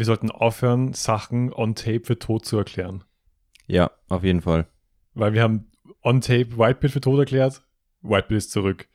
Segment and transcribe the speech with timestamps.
[0.00, 3.04] wir sollten aufhören, Sachen on Tape für tot zu erklären.
[3.68, 4.66] Ja, auf jeden Fall.
[5.14, 5.66] Weil wir haben
[6.02, 7.62] on Tape Whitebeard für tot erklärt,
[8.02, 8.88] Whitebeard ist zurück.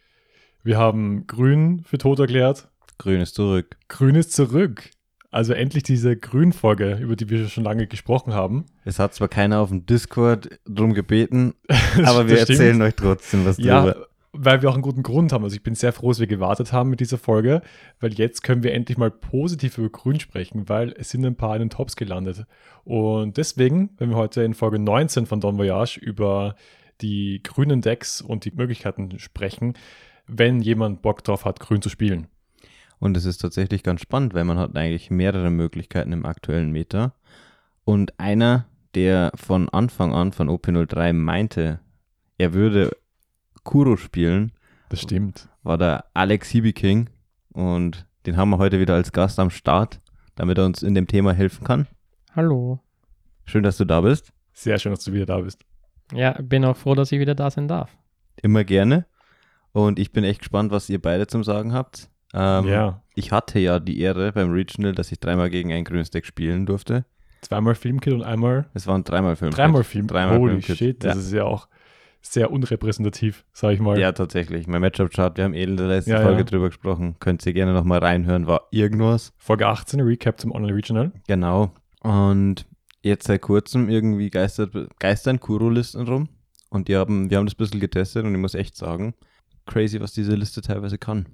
[0.63, 2.67] Wir haben Grün für tot erklärt,
[2.97, 3.77] Grün ist zurück.
[3.87, 4.89] Grün ist zurück.
[5.29, 8.65] Also endlich diese Grün-Folge, über die wir schon lange gesprochen haben.
[8.85, 11.53] Es hat zwar keiner auf dem Discord drum gebeten,
[12.05, 12.49] aber wir stimmt.
[12.51, 14.07] erzählen euch trotzdem was Ja, drüber.
[14.37, 15.43] Weil wir auch einen guten Grund haben.
[15.43, 17.61] Also ich bin sehr froh, dass wir gewartet haben mit dieser Folge,
[17.99, 21.55] weil jetzt können wir endlich mal positiv über Grün sprechen, weil es sind ein paar
[21.55, 22.45] in den Tops gelandet.
[22.83, 26.55] Und deswegen, wenn wir heute in Folge 19 von Don Voyage über
[27.01, 29.73] die grünen Decks und die Möglichkeiten sprechen,
[30.27, 32.27] wenn jemand Bock drauf hat, grün zu spielen.
[32.99, 37.13] Und es ist tatsächlich ganz spannend, weil man hat eigentlich mehrere Möglichkeiten im aktuellen Meta.
[37.83, 38.65] Und einer,
[38.95, 41.79] der von Anfang an von OP03 meinte,
[42.37, 42.95] er würde
[43.65, 44.53] Kuro spielen,
[44.89, 45.49] Das stimmt.
[45.63, 47.09] war der Alex King
[47.51, 49.99] Und den haben wir heute wieder als Gast am Start,
[50.35, 51.87] damit er uns in dem Thema helfen kann.
[52.35, 52.79] Hallo.
[53.45, 54.31] Schön, dass du da bist.
[54.53, 55.65] Sehr schön, dass du wieder da bist.
[56.13, 57.89] Ja, bin auch froh, dass ich wieder da sein darf.
[58.41, 59.05] Immer gerne.
[59.71, 62.09] Und ich bin echt gespannt, was ihr beide zum Sagen habt.
[62.33, 63.01] Ähm, ja.
[63.15, 66.65] Ich hatte ja die Ehre beim Regional, dass ich dreimal gegen ein grünes Deck spielen
[66.65, 67.05] durfte.
[67.41, 69.51] Zweimal Filmkit und einmal, Es waren dreimal Film.
[69.51, 70.07] dreimal Film.
[70.07, 70.77] Dreimal Holy Filmkit.
[70.77, 71.21] shit, das Ja.
[71.21, 71.67] ist ja auch
[72.31, 73.99] sehr unrepräsentativ, sag ich mal.
[73.99, 74.67] Ja, tatsächlich.
[74.67, 76.43] Mein Matchup-Chart, wir haben eh in der letzten Ja, Folge ja.
[76.43, 77.15] drüber gesprochen.
[77.19, 79.33] Könnt ihr gerne nochmal reinhören, war irgendwas.
[79.37, 81.11] Folge 18, Recap zum Online Regional.
[81.27, 81.71] Genau.
[82.01, 82.65] Und
[83.03, 86.29] jetzt seit kurzem irgendwie geistert, geistern Kuro-Listen rum.
[86.69, 89.13] Und die haben, wir haben das ein bisschen getestet und ich muss echt sagen,
[89.65, 91.27] crazy, was diese Liste teilweise kann.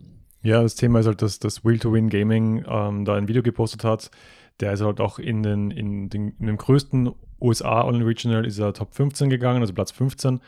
[0.44, 3.44] Ja, das Thema ist halt, dass das Will to Win Gaming ähm, da ein Video
[3.44, 4.12] gepostet hat.
[4.60, 8.60] Der ist halt auch in, den, in, den, in dem größten USA Online Regional ist
[8.60, 10.40] er Top 15 gegangen, also Platz 15.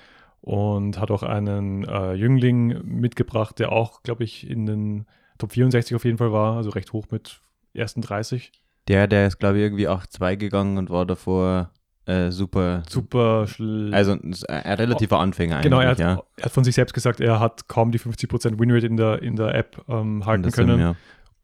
[0.44, 5.06] Und hat auch einen äh, Jüngling mitgebracht, der auch, glaube ich, in den
[5.38, 7.40] Top 64 auf jeden Fall war, also recht hoch mit
[7.74, 8.52] ersten 30.
[8.90, 11.72] Der, der ist, glaube ich, irgendwie 8-2 gegangen und war davor
[12.06, 12.84] äh, super.
[12.90, 16.22] Super schl Also ein, ein relativer Anfänger eigentlich, Genau, er hat, ja.
[16.36, 19.38] er hat von sich selbst gesagt, er hat kaum die 50% Winrate in der, in
[19.38, 20.96] der App ähm, halten können, Sim, ja.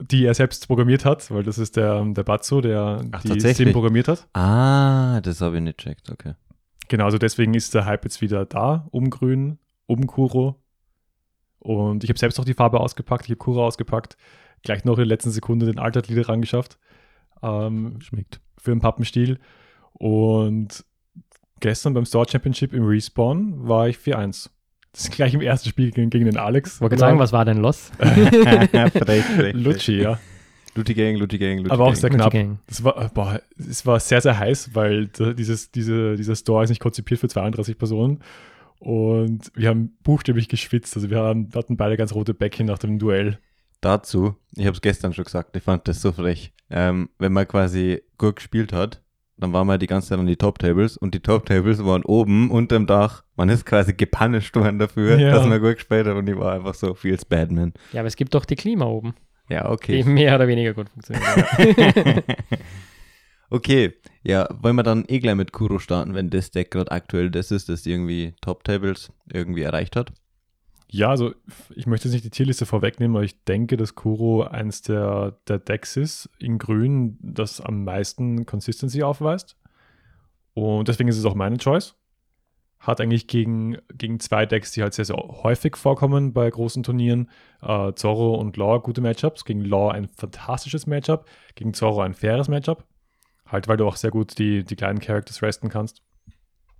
[0.01, 3.39] die er selbst programmiert hat, weil das ist der, der Batzo, der Ach, die?
[3.39, 4.27] Sim programmiert hat.
[4.33, 6.33] Ah, das habe ich nicht checkt, okay.
[6.89, 10.61] Genau, also deswegen ist der Hype jetzt wieder da, um Grün, um Kuro.
[11.59, 14.17] Und ich habe selbst auch die Farbe ausgepackt, ich habe Kuro ausgepackt,
[14.63, 16.77] gleich noch in der letzten Sekunde den Altertlieder rangeschafft.
[17.41, 18.41] Ähm, Schmeckt.
[18.57, 19.39] für den Pappenstiel.
[19.93, 20.83] Und
[21.59, 24.49] gestern beim Store Championship im Respawn war ich 4-1.
[24.91, 26.81] Das ist gleich im ersten Spiel gegen, gegen den Alex.
[26.81, 27.91] Wollte gerade sagen, was war denn los?
[29.53, 30.19] Lutschi, ja.
[30.75, 32.33] Lutti Gang, Lutti Gang, Lutti Aber auch sehr knapp.
[32.33, 36.81] War, äh, boah, es war sehr, sehr heiß, weil dieses, diese, dieser Store ist nicht
[36.81, 38.19] konzipiert für 32 Personen.
[38.79, 40.95] Und wir haben buchstäblich geschwitzt.
[40.95, 43.39] Also wir haben, hatten beide ganz rote Bäckchen nach dem Duell.
[43.81, 46.53] Dazu, ich habe es gestern schon gesagt, ich fand das so frech.
[46.69, 49.01] Ähm, wenn man quasi gut gespielt hat,
[49.37, 52.87] dann waren wir die ganze Zeit an die Top-Tables und die Top-Tables waren oben unterm
[52.87, 53.23] Dach.
[53.37, 55.31] Man ist quasi gepunished worden dafür, Ja.
[55.31, 57.73] dass man gut gespielt hat und ich war einfach so, feels bad, man.
[57.93, 59.13] Ja, aber es gibt doch die Klima oben,
[59.49, 60.03] Ja, die okay.
[60.03, 62.23] mehr oder weniger gut funktionieren.
[63.49, 63.93] okay,
[64.23, 67.51] ja, wollen wir dann eh gleich mit Kuro starten, wenn das Deck gerade aktuell das
[67.51, 70.13] ist, das irgendwie Top-Tables irgendwie erreicht hat?
[70.91, 71.33] Ja, also
[71.75, 75.59] ich möchte jetzt nicht die Tierliste vorwegnehmen, aber ich denke, dass Kuro eins der, der
[75.59, 79.55] Decks ist in Grün, das am meisten Consistency aufweist.
[80.55, 81.95] Und deswegen ist es auch meine Choice.
[82.79, 87.29] Hat eigentlich gegen, gegen zwei Decks, die halt sehr, sehr häufig vorkommen bei großen Turnieren,
[87.61, 89.43] äh, Zorro und Law gute Matchups.
[89.43, 91.25] Gegen Law ein fantastisches Matchup,
[91.55, 92.85] gegen Zorro ein faires Matchup.
[93.45, 96.01] Halt, weil du auch sehr gut die, die kleinen Characters resten kannst.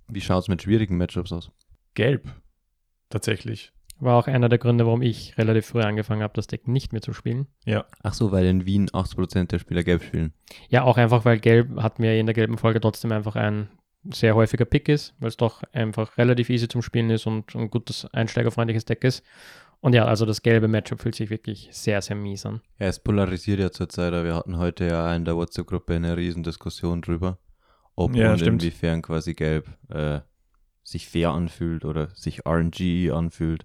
[0.08, 1.50] Wie schaut es mit schwierigen Matchups aus?
[1.94, 2.28] Gelb,
[3.10, 3.72] tatsächlich.
[3.98, 7.02] War auch einer der Gründe, warum ich relativ früh angefangen habe, das Deck nicht mehr
[7.02, 7.48] zu spielen.
[8.02, 10.32] Ach so, weil in Wien 80% der Spieler gelb spielen.
[10.70, 13.68] Ja, auch einfach, weil Gelb hat mir in der gelben Folge trotzdem einfach ein
[14.04, 17.70] sehr häufiger Pick ist, weil es doch einfach relativ easy zum Spielen ist und ein
[17.70, 19.22] gutes einsteigerfreundliches Deck ist.
[19.80, 22.60] Und ja, also das gelbe Matchup fühlt sich wirklich sehr, sehr mies an.
[22.78, 26.42] Ja, es polarisiert ja zurzeit, aber wir hatten heute ja in der WhatsApp-Gruppe eine riesen
[26.42, 27.38] Diskussion drüber,
[27.96, 28.62] ob Ja, und stimmt.
[28.62, 30.20] inwiefern quasi gelb äh,
[30.82, 33.64] sich fair anfühlt oder sich RNG anfühlt.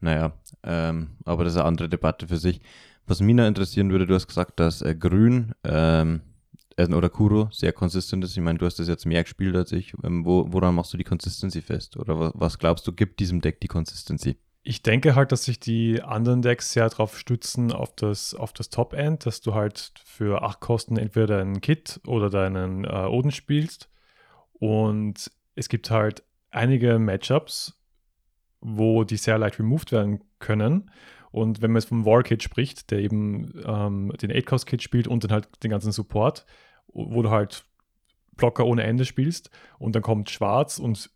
[0.00, 0.32] Naja,
[0.62, 2.60] ähm, aber das ist eine andere Debatte für sich.
[3.06, 6.35] Was mich noch interessieren würde, du hast gesagt, dass äh, Grün ähm, äh,
[6.78, 8.36] oder Kuro sehr konsistent ist.
[8.36, 9.94] Ich meine, du hast das jetzt mehr gespielt als ich.
[10.04, 11.96] Ähm, wo, woran machst du die Consistency fest?
[11.96, 14.36] Oder was, was glaubst du, gibt diesem Deck die Consistency?
[14.62, 18.68] Ich denke halt, dass sich die anderen Decks sehr darauf stützen, auf das, auf das
[18.68, 23.88] Top-End, dass du halt für acht Kosten entweder einen Kit oder deinen äh, Oden spielst.
[24.52, 27.78] Und es gibt halt einige Matchups,
[28.60, 30.90] wo die sehr leicht removed werden können.
[31.30, 35.32] Und wenn man jetzt vom War-Kit spricht, der eben ähm, den 8-Cost-Kit spielt und dann
[35.32, 36.46] halt den ganzen Support,
[36.88, 37.64] wo du halt
[38.36, 41.10] Blocker ohne Ende spielst und dann kommt Schwarz und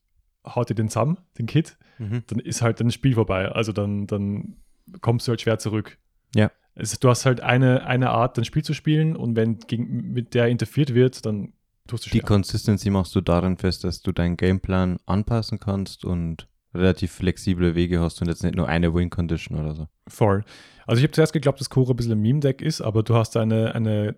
[0.47, 2.23] haut dir den zusammen, den Kit, Mhm.
[2.29, 3.49] dann ist halt das Spiel vorbei.
[3.51, 4.57] Also dann, dann
[5.03, 5.99] kommst du halt schwer zurück.
[6.35, 6.51] Ja.
[6.75, 10.33] Es, du hast halt eine, eine Art, ein Spiel zu spielen und wenn gegen, mit
[10.33, 11.53] der interferiert wird, dann
[11.87, 12.27] tust du Die schwer.
[12.27, 18.01] Consistency machst du darin fest, dass du deinen Gameplan anpassen kannst und relativ flexible Wege
[18.01, 19.89] hast und jetzt nicht nur eine Win-Condition oder so.
[20.09, 20.43] Voll.
[20.87, 23.37] Also ich habe zuerst geglaubt, dass Kuro ein bisschen ein Meme-Deck ist, aber du hast
[23.37, 24.17] eine, eine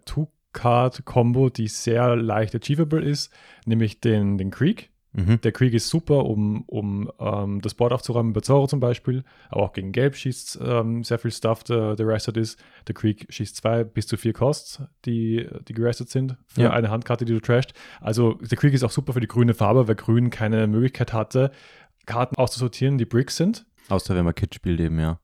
[0.53, 3.33] Two-Card-Combo, die sehr leicht achievable ist,
[3.67, 4.91] nämlich den, den Creek.
[5.15, 5.43] Mhm.
[5.43, 9.25] Der Krieg ist super, um, um ähm, das Board aufzuräumen, bei Zoro zum Beispiel.
[9.51, 12.59] Aber auch gegen Gelb schießt ähm, sehr viel Stuff, der, der rested ist.
[12.89, 16.71] Der Krieg schießt zwei bis zu vier Costs, die, die gerestet sind für Ja.
[16.71, 17.75] eine Handkarte, die du trasht.
[18.01, 21.51] Also der Krieg ist auch super für die grüne Farbe, weil Grün keine Möglichkeit hatte,
[22.07, 23.67] Karten auszusortieren, die Bricks sind.
[23.91, 25.21] Außer wenn man Kit spielt eben, ja.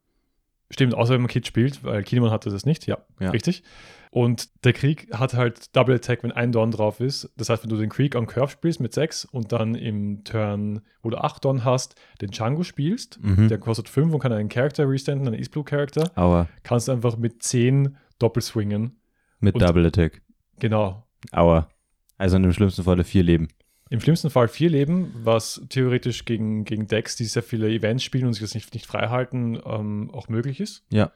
[0.70, 2.86] Stimmt, außer wenn man Kit spielt, weil Kinemon hatte das nicht.
[2.86, 3.30] Ja, Ja.
[3.30, 3.62] richtig.
[4.10, 7.30] Und der Krieg hat halt Double Attack, wenn ein Don drauf ist.
[7.36, 10.80] Das heißt, wenn du den Krieg on Curve spielst mit 6 und dann im Turn,
[11.02, 13.48] wo du 8 Don hast, den Django spielst, Mhm.
[13.48, 16.48] der kostet 5 und kann einen Charakter restanden, einen East Blue Charakter, Aua.
[16.62, 18.96] kannst du einfach mit 10 doppelt swingen.
[19.40, 20.22] Mit Und- Double Attack.
[20.58, 21.06] Genau.
[21.32, 21.68] Aua.
[22.16, 23.48] Also in dem schlimmsten Falle vier Leben.
[23.90, 28.26] Im schlimmsten Fall vier Leben, was theoretisch gegen, gegen Decks, die sehr viele Events spielen
[28.26, 30.84] und sich das nicht, nicht frei halten, ähm, auch möglich ist.
[30.90, 31.10] Ja.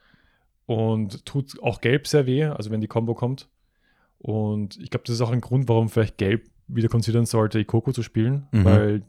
[0.65, 3.49] Und tut auch Gelb sehr weh, also wenn die Combo kommt.
[4.19, 7.91] Und ich glaube, das ist auch ein Grund, warum vielleicht Gelb wieder considern sollte, Ikoko
[7.91, 8.63] zu spielen, Mhm.
[8.65, 9.03] weil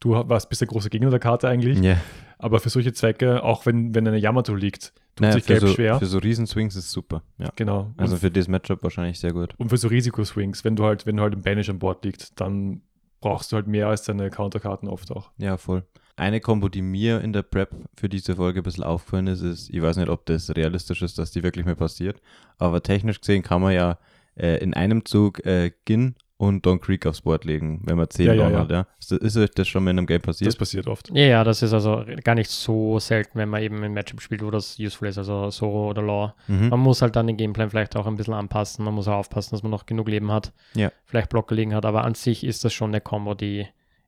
[0.00, 1.78] du warst bist der große Gegner der Karte eigentlich.
[1.80, 1.96] Ja.
[2.38, 5.68] Aber für solche Zwecke, auch wenn, wenn eine Yamato liegt, tut Naja, sich Gelb so,
[5.68, 5.98] schwer.
[5.98, 7.22] für so Riesenswings ist es super.
[7.38, 7.50] Ja.
[7.56, 7.92] genau.
[7.96, 9.54] Also und, für das Matchup wahrscheinlich sehr gut.
[9.56, 12.38] und für so Risikoswings, wenn du halt, wenn du halt im Banish an Bord liegt,
[12.40, 12.82] dann
[13.20, 15.30] brauchst du halt mehr als deine Counterkarten oft auch.
[15.38, 15.84] Ja, voll.
[16.16, 19.68] Eine Kombo, die mir in der Prep für diese Folge ein bisschen aufgefallen ist, ist,
[19.70, 22.20] ich weiß nicht, ob das realistisch ist, dass die wirklich mal passiert,
[22.58, 23.98] aber technisch gesehen kann man ja
[24.34, 28.26] äh, in einem Zug äh, Gin und Don Creek aufs Board legen, wenn man 10
[28.26, 28.58] Ja, ja, Don ja.
[28.60, 28.70] hat.
[28.70, 28.86] Ja.
[28.98, 30.48] Ist, ist euch das schon mal in einem Game passiert?
[30.48, 31.10] Das passiert oft.
[31.14, 34.42] Ja, ja, das ist also gar nicht so selten, wenn man eben ein Matchup spielt,
[34.42, 36.34] wo das useful ist, also Soro oder Law.
[36.46, 36.68] mhm.
[36.68, 38.84] Man muss halt dann den Gameplan vielleicht auch ein bisschen anpassen.
[38.84, 40.52] Man muss auch aufpassen, dass man noch genug Leben hat.
[40.74, 40.92] Ja.
[41.06, 41.86] Vielleicht Block gelegen hat.
[41.86, 43.66] Aber an sich ist das schon eine Combo, die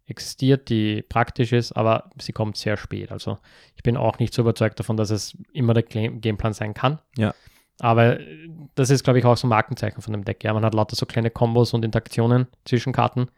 [0.08, 3.12] existiert, die praktisch ist, aber sie kommt sehr spät.
[3.12, 3.38] Also
[3.76, 6.98] ich bin auch nicht so überzeugt davon, dass es immer der Game- Gameplan sein kann.
[7.16, 7.34] Ja.
[7.80, 10.42] Aber äh, das ist, glaube ich, auch so ein Markenzeichen von dem Deck.
[10.44, 13.28] Ja, man hat lauter so kleine Kombos und Interaktionen zwischen Karten,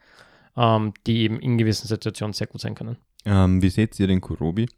[0.56, 2.96] ähm, die eben in gewissen Situationen sehr gut sein können.
[3.26, 4.68] ähm, wie seht ihr den Kurobi?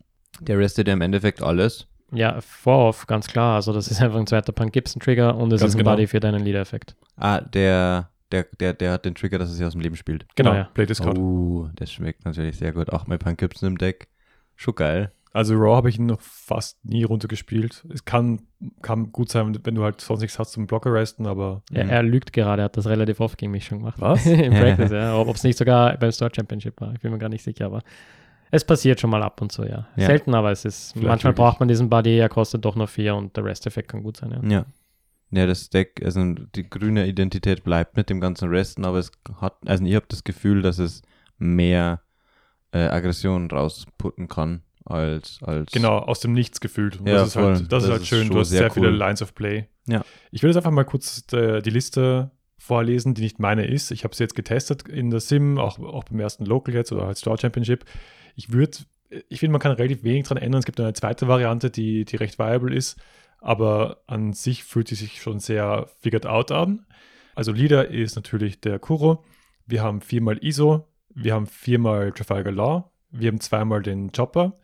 [0.40, 1.86] Der restet ja im Endeffekt alles.
[2.14, 3.54] Ja, Vor-Off, ganz klar.
[3.56, 5.92] Also das ist einfach ein zweiter Punk Gibson Trigger und es Ganz ist ein genau.
[5.92, 6.96] Buddy für deinen Leader-Effekt.
[7.16, 10.26] Ah, der, der, der, der hat den Trigger, dass er sich aus dem Leben spielt.
[10.34, 10.64] Genau, Ah, ja.
[10.74, 11.16] Play Discard.
[11.18, 12.90] Oh, das schmeckt natürlich sehr gut.
[12.92, 14.08] Auch mit Punk Gibson im Deck.
[14.56, 15.12] Schon geil.
[15.34, 17.86] Also Raw habe ich ihn noch fast nie runtergespielt.
[17.90, 18.42] Es kann,
[18.82, 21.90] kann gut sein, wenn du halt sonst nichts hast zum Blocker resten, aber Er, Mhm.
[21.90, 23.98] er lügt gerade, er hat das relativ oft gegen mich schon gemacht.
[23.98, 24.26] Was?
[24.26, 25.16] Im Practice, ja.
[25.16, 27.80] Ob es nicht sogar beim Store Championship war, ich bin mir gar nicht sicher, aber
[28.50, 29.88] es passiert schon mal ab und zu, ja.
[29.96, 30.06] Ja.
[30.06, 31.36] Selten, aber es ist, Vielleicht manchmal wirklich.
[31.46, 34.32] braucht man diesen Buddy, er kostet doch nur vier und der Rest-Effekt kann gut sein,
[34.32, 34.50] ja.
[34.50, 34.66] Ja.
[35.34, 39.56] Ja, das Deck, also die grüne Identität bleibt mit dem ganzen Resten, aber es hat,
[39.66, 41.00] also ich habe das Gefühl, dass es
[41.38, 42.02] mehr
[42.72, 47.00] äh, Aggression rausputten kann als, als genau, aus dem Nichts gefühlt.
[47.00, 47.44] Und Ja, das ist voll.
[47.44, 48.26] halt, das Das ist halt ist schön.
[48.26, 48.94] schon Du hast sehr sehr, viele cool.
[48.96, 49.68] Lines of Play.
[49.86, 50.04] Ja.
[50.30, 53.90] Ich will jetzt einfach mal kurz äh, die Liste vorlesen, die nicht meine ist.
[53.90, 57.06] Ich habe sie jetzt getestet in der Sim, auch, auch beim ersten Local jetzt oder
[57.06, 57.84] halt Store Championship.
[58.36, 58.78] Ich würde,
[59.28, 60.60] ich finde, man kann relativ wenig dran ändern.
[60.60, 62.98] Es gibt eine zweite Variante, die, die recht viable ist,
[63.42, 66.86] aber an sich fühlt sie sich schon sehr figured out an.
[67.34, 69.24] Also Leader ist natürlich der Kuro.
[69.66, 74.58] Wir haben viermal ISO, wir haben viermal Trafalgar Law, wir haben zweimal den Chopper,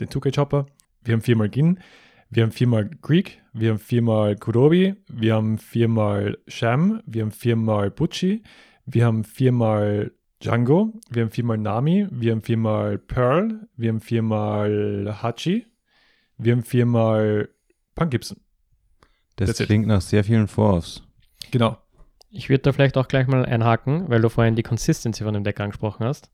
[0.00, 0.66] den 2K-Chopper,
[1.02, 1.80] wir haben viermal Gin,
[2.30, 7.90] wir haben viermal Greek, wir haben viermal Kurobi, wir haben viermal Sham, wir haben viermal
[7.90, 8.42] Butchi,
[8.86, 15.18] wir haben viermal Django, wir haben viermal Nami, wir haben viermal Pearl, wir haben viermal
[15.22, 15.66] Hachi,
[16.38, 17.50] wir haben viermal
[17.94, 18.38] Punk Gibson.
[19.36, 19.66] das that's it.
[19.66, 21.02] klingt nach sehr vielen Four-Offs.
[21.50, 21.78] Genau.
[22.30, 25.44] Ich würde da vielleicht auch gleich mal einhaken, weil du vorhin die Consistency von dem
[25.44, 26.30] Deck angesprochen hast.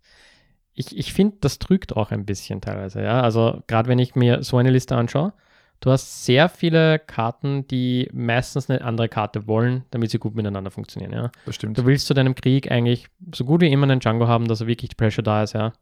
[0.74, 3.20] Ich, ich finde, das trügt auch ein bisschen teilweise, ja.
[3.20, 5.32] Also gerade wenn ich mir so eine Liste anschaue,
[5.80, 10.70] du hast sehr viele Karten, die meistens eine andere Karte wollen, damit sie gut miteinander
[10.70, 11.30] funktionieren, ja.
[11.46, 11.76] Das stimmt.
[11.76, 14.68] Du willst zu deinem Krieg eigentlich so gut wie immer einen Django haben, dass er
[14.68, 15.72] wirklich die Pressure da ist, ja.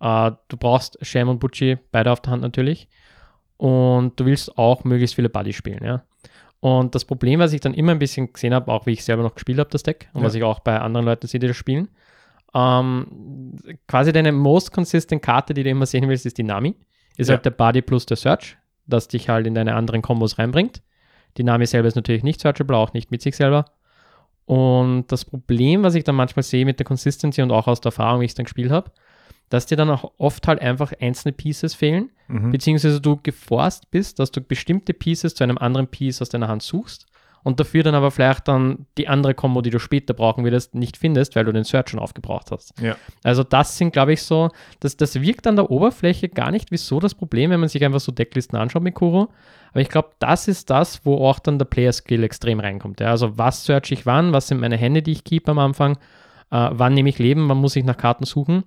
[0.00, 2.88] Äh, du brauchst Sham und Butchi, beide auf der Hand natürlich.
[3.64, 6.02] Und du willst auch möglichst viele Buddy spielen, ja.
[6.60, 9.22] Und das Problem, was ich dann immer ein bisschen gesehen habe, auch wie ich selber
[9.22, 10.26] noch gespielt habe, das Deck, und Ja.
[10.26, 11.88] was ich auch bei anderen Leuten sehe, die das spielen,
[12.54, 13.56] ähm,
[13.88, 16.74] quasi deine most consistent Karte, die du immer sehen willst, ist die Nami.
[17.16, 17.36] Ist Ja.
[17.36, 18.56] halt der Buddy plus der Search.
[18.86, 20.82] das dich halt in deine anderen Kombos reinbringt.
[21.38, 23.64] Die Nami selber ist natürlich nicht searchable, auch nicht mit sich selber.
[24.44, 27.88] Und das Problem, was ich dann manchmal sehe mit der Consistency und auch aus der
[27.92, 28.90] Erfahrung, wie ich es dann gespielt habe,
[29.50, 32.50] dass dir dann auch oft halt einfach einzelne Pieces fehlen, Mhm.
[32.52, 36.62] beziehungsweise du geforst bist, dass du bestimmte Pieces zu einem anderen Piece aus deiner Hand
[36.62, 37.06] suchst
[37.42, 40.96] und dafür dann aber vielleicht dann die andere Combo, die du später brauchen würdest, nicht
[40.96, 42.72] findest, weil du den Search schon aufgebraucht hast.
[42.80, 42.96] Ja.
[43.22, 44.48] Also das sind, glaube ich, so,
[44.80, 47.84] das, das wirkt an der Oberfläche gar nicht wie so das Problem, wenn man sich
[47.84, 49.28] einfach so Decklisten anschaut mit Kuro.
[49.72, 53.00] Aber ich glaube, das ist das, wo auch dann der Player-Skill extrem reinkommt.
[53.00, 53.10] Ja?
[53.10, 55.98] Also was search ich wann, was sind meine Hände, die ich keep am Anfang,
[56.50, 58.64] äh, wann nehme ich Leben, wann muss ich nach Karten suchen.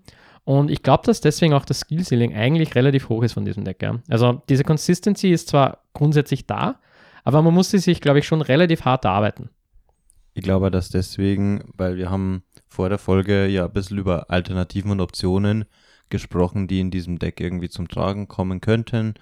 [0.48, 3.82] Und ich glaube, dass deswegen auch das Skill-Ceiling eigentlich relativ hoch ist von diesem Deck.
[3.82, 4.00] Ja?
[4.08, 6.80] Also diese Consistency ist zwar grundsätzlich da,
[7.25, 9.50] aber man muss sie sich, glaube ich, schon relativ hart erarbeiten.
[10.34, 14.92] Ich glaube, dass deswegen, weil wir haben vor der Folge ja ein bisschen über Alternativen
[14.92, 15.66] und Optionen
[16.08, 19.16] gesprochen, die in diesem Deck irgendwie zum Tragen kommen könnten.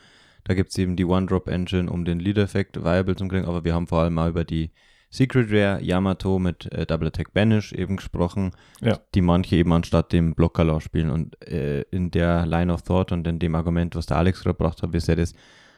[0.43, 3.87] Da gibt es eben die One-Drop-Engine, um den Lead-Effekt viable zu kriegen, aber wir haben
[3.87, 4.69] vor allem auch über die
[5.15, 8.99] Secret Rare Yamato mit äh, Double Attack Banish eben gesprochen, Ja.
[9.13, 11.09] die manche eben anstatt dem Blocker spielen.
[11.09, 14.81] Und äh, in der Line of Thought und in dem Argument, was der Alex gebracht
[14.83, 15.33] hat, ist ja das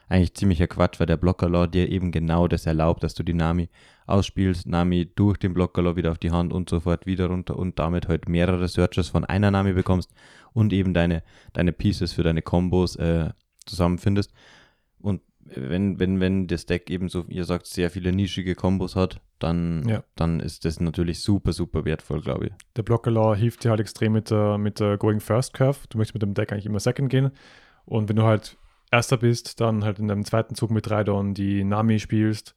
[0.09, 3.69] eigentlich ziemlicher Quatsch, weil der Blocker dir eben genau das erlaubt, dass du die Nami
[4.05, 7.77] ausspielst, Nami durch den Blocker wieder auf die Hand und so fort wieder runter und
[7.77, 10.13] damit halt mehrere Searches von einer Nami bekommst
[10.53, 13.29] und eben deine, deine Pieces für deine Combos äh,
[13.65, 14.33] zusammenfindest.
[14.99, 15.21] Und
[15.55, 19.87] wenn, wenn, wenn das Deck eben so, ihr sagt, sehr viele nischige Kombos hat, dann,
[19.87, 20.03] Ja.
[20.15, 22.53] dann ist das natürlich super, super wertvoll, glaube ich.
[22.75, 25.79] Der Blocker-Law hilft dir halt extrem mit der, mit der Going First Curve.
[25.89, 27.31] Du möchtest mit dem Deck eigentlich immer Second gehen.
[27.85, 28.57] Und wenn du halt
[28.91, 32.55] Erster bist, dann halt in deinem zweiten Zug mit drei Down die Nami spielst,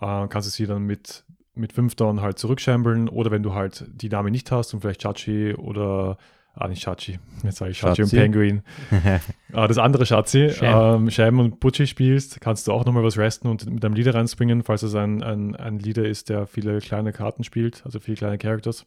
[0.00, 1.24] äh, kannst du sie dann mit,
[1.54, 3.08] mit fünf Down halt zurückschambeln.
[3.08, 6.18] Oder wenn du halt die Nami nicht hast und vielleicht Chachi oder,
[6.54, 8.16] ah nicht Chachi, jetzt sage ich Chachi und Schatzi.
[8.16, 8.62] Penguin,
[9.52, 11.02] Ah, das andere Schatzi, Sham.
[11.04, 14.14] ähm, Sham und Butchie spielst, kannst du auch nochmal was resten und mit deinem Leader
[14.14, 18.16] reinspringen, falls es ein, ein, ein Leader ist, der viele kleine Karten spielt, also viele
[18.16, 18.86] kleine Characters.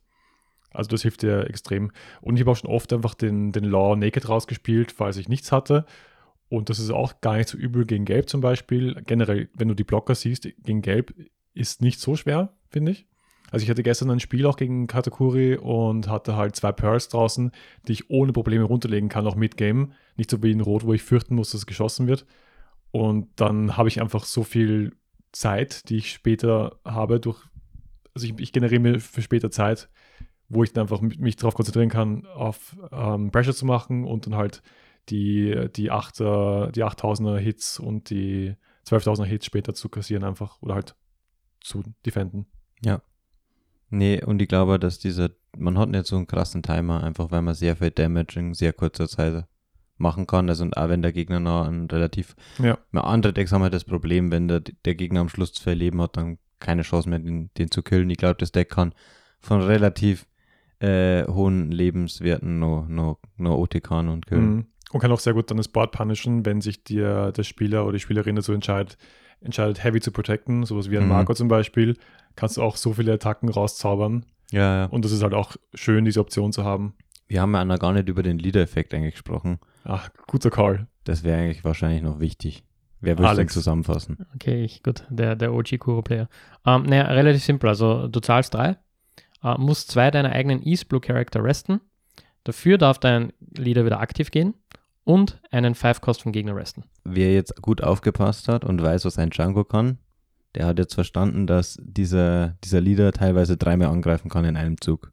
[0.72, 1.92] Also das hilft dir extrem.
[2.22, 5.52] Und ich habe auch schon oft einfach den, den Law Naked rausgespielt, falls ich nichts
[5.54, 5.86] hatte.
[6.50, 9.02] Und das ist auch gar nicht so übel gegen Gelb zum Beispiel.
[9.06, 11.14] Generell, wenn du die Blocker siehst, gegen Gelb
[11.54, 13.08] ist nicht so schwer, finde ich.
[13.56, 17.52] Also ich hatte gestern ein Spiel auch gegen Katakuri und hatte halt zwei Pearls draußen,
[17.88, 19.94] die ich ohne Probleme runterlegen kann, auch mit Game.
[20.18, 22.26] Nicht so wie in Rot, wo ich fürchten muss, dass es geschossen wird.
[22.92, 24.92] Und dann habe ich einfach so viel
[25.32, 27.42] Zeit, die ich später habe, durch,
[28.14, 29.88] also ich, ich generiere mir für später Zeit,
[30.50, 34.26] wo ich dann einfach mi- mich darauf konzentrieren kann, auf ähm, Pressure zu machen und
[34.26, 34.64] dann halt
[35.08, 40.76] die, die, 8er, die 8000er Hits und die 12.000er Hits später zu kassieren einfach oder
[40.76, 40.98] halt
[41.62, 42.48] zu defenden.
[43.90, 47.42] Nee, und ich glaube, dass dieser, man hat nicht so einen krassen Timer, einfach weil
[47.42, 49.46] man sehr viel Damage in sehr kurzer Zeit
[49.98, 50.50] machen kann.
[50.50, 52.78] Also und auch wenn der Gegner noch ein relativ, Ja.
[52.94, 56.18] Andere Decks haben halt das Problem, wenn der, der Gegner am Schluss zwei Leben hat,
[56.18, 58.10] dann keine Chance mehr, den, den zu killen.
[58.10, 58.94] Ich glaube, das Deck kann
[59.40, 60.26] von relativ
[60.80, 64.56] äh, hohen Lebenswerten noch, noch, noch OTK und killen.
[64.56, 64.66] Mhm.
[64.92, 67.94] Und kann auch sehr gut dann das Board punishen, wenn sich dir der Spieler oder
[67.94, 68.98] die Spielerin dazu entscheidet,
[69.42, 71.10] entscheidet, Heavy zu protecten, sowas wie ein Mhm.
[71.10, 71.98] Marco zum Beispiel,
[72.36, 74.26] kannst du auch so viele Attacken rauszaubern.
[74.52, 74.86] Ja, ja.
[74.86, 76.96] Und das ist halt auch schön, diese Option zu haben.
[77.28, 79.60] Wir haben ja noch gar nicht über den Leader-Effekt eigentlich gesprochen.
[79.84, 80.88] Ach, guter Call.
[81.04, 82.64] Das wäre eigentlich wahrscheinlich noch wichtig.
[83.02, 84.26] Wer will es denn zusammenfassen?
[84.36, 86.28] Okay, ich, gut, der, der OG Kuro-Player.
[86.66, 87.70] Ähm, naja, relativ simpel.
[87.70, 88.78] Also du zahlst drei,
[89.44, 91.82] äh, musst zwei deiner eigenen East Blue Character resten.
[92.44, 94.54] Dafür darf dein Leader wieder aktiv gehen
[95.06, 96.84] und einen 5-Cost vom Gegner resten.
[97.06, 100.00] Wer jetzt gut aufgepasst hat und weiß, was ein Django kann,
[100.56, 105.12] der hat jetzt verstanden, dass dieser, dieser Leader teilweise dreimal angreifen kann in einem Zug.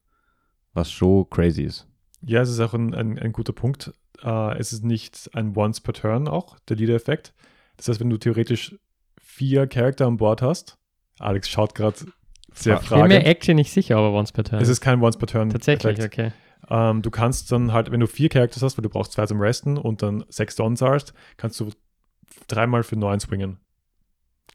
[0.73, 1.87] Was schon crazy ist.
[2.23, 3.93] Ja, es ist auch ein, ein, ein guter Punkt.
[4.23, 7.35] Äh, es ist nicht ein Once per Turn auch, der Leader-Effekt.
[7.77, 8.77] Das heißt, wenn du theoretisch
[9.21, 10.79] vier Charakter an Bord hast,
[11.19, 11.97] Alex schaut gerade
[12.55, 13.27] sehr Fra- Ich bin mir fragend.
[13.27, 14.63] actually nicht sicher, aber once per turn.
[14.63, 15.51] Es ist kein Once per Turn.
[15.51, 16.15] Tatsächlich, Effekt.
[16.15, 16.33] okay.
[16.75, 19.41] Ähm, du kannst dann halt, wenn du vier Characters hast, weil du brauchst zwei zum
[19.41, 21.69] Resten und dann sechs Dons hast, kannst du
[22.49, 23.59] dreimal für neun swingen.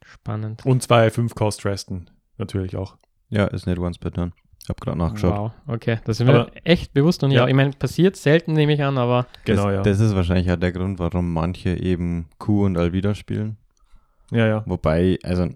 [0.04, 0.66] Spannend.
[0.66, 2.10] Und zwei fünf Cost resten.
[2.38, 2.98] Natürlich auch.
[3.30, 4.34] Ja, ist nicht once per turn.
[4.64, 5.34] Ich habe gerade nachgeschaut.
[5.38, 6.00] Wow, okay.
[6.06, 7.48] Das ist mir Aber- echt bewusst und ja, Ja.
[7.48, 9.82] ich meine, passiert selten, nehme ich an, aber Genau, das, ja.
[9.84, 13.58] Das ist wahrscheinlich auch der Grund, warum manche eben Q und Alvida spielen.
[14.32, 14.64] ja, ja.
[14.66, 15.50] Wobei, also,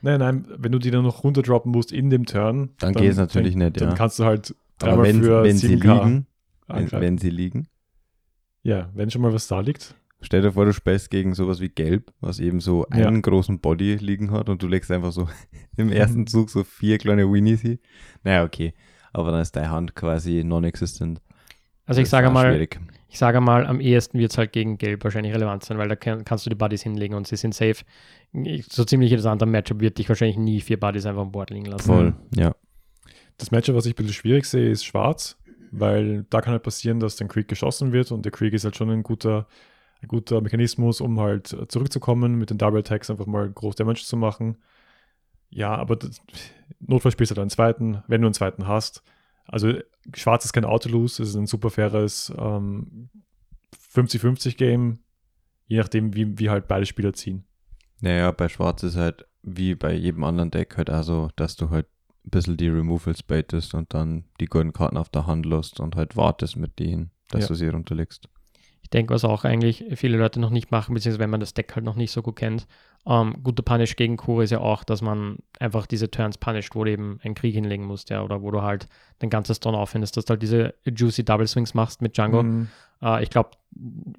[0.00, 3.16] Nein, nein, wenn du die dann noch runterdroppen musst in dem Turn, dann, geht es
[3.18, 3.94] natürlich nicht, Dann ja.
[3.96, 6.26] kannst du halt Aber wenn, wenn sie 7K liegen,
[6.68, 7.68] wenn, wenn sie liegen,
[8.62, 9.94] Ja, wenn schon mal was da liegt.
[10.20, 13.08] stell dir vor, du spielst gegen sowas wie Gelb, was eben so Ja.
[13.08, 15.28] einen großen Body liegen hat und du legst einfach so
[15.76, 17.78] im ersten Zug so vier kleine Winnies hin.
[18.24, 18.74] Naja, okay.
[19.12, 21.20] Aber dann ist deine Hand quasi non-existent.
[21.86, 22.78] Also ich sage mal, schwierig.
[23.08, 25.96] ich sage mal, am ehesten wird es halt gegen Gelb wahrscheinlich relevant sein, weil da
[25.96, 27.82] kann, kannst du die Buddies hinlegen und sie sind safe.
[28.68, 31.64] So ziemlich jedes andere Matchup wird dich wahrscheinlich nie vier Buddies einfach am Board liegen
[31.64, 31.86] lassen.
[31.86, 32.54] Voll, ja.
[33.36, 35.38] Das Matchup, was ich ein bisschen schwierig sehe, ist schwarz,
[35.70, 38.76] weil da kann halt passieren, dass dein Creek geschossen wird und der Creek ist halt
[38.76, 39.46] schon ein guter,
[40.02, 44.16] ein guter Mechanismus, um halt zurückzukommen, mit den Double Attacks einfach mal groß Damage zu
[44.16, 44.58] machen.
[45.50, 46.20] Ja, aber das,
[46.80, 49.02] Notfall spielst du halt einen zweiten, wenn du einen zweiten hast.
[49.46, 49.72] Also
[50.14, 53.08] schwarz ist kein Auto-Lose, es ist ein super faires ähm,
[53.94, 54.98] 50-50-Game,
[55.66, 57.44] je nachdem, wie, wie halt beide Spieler ziehen.
[58.00, 61.86] Naja, bei Schwarz ist halt wie bei jedem anderen Deck halt also, dass du halt
[62.26, 65.96] ein bisschen die Removals baitest und dann die guten Karten auf der Hand lässt und
[65.96, 67.48] halt wartest mit denen, dass Ja.
[67.48, 68.28] du sie runterlegst.
[68.82, 71.74] Ich denke, was auch eigentlich viele Leute noch nicht machen, beziehungsweise wenn man das Deck
[71.74, 72.66] halt noch nicht so gut kennt,
[73.06, 76.84] ähm, guter Punish gegen Kuro ist ja auch, dass man einfach diese Turns punisht, wo
[76.84, 78.88] du eben einen Krieg hinlegen musst, ja, oder wo du halt
[79.20, 82.42] den ganzen Stone aufwendest, dass du halt diese juicy Double Swings machst mit Django.
[82.42, 82.68] Mhm.
[83.02, 83.50] Äh, ich glaube,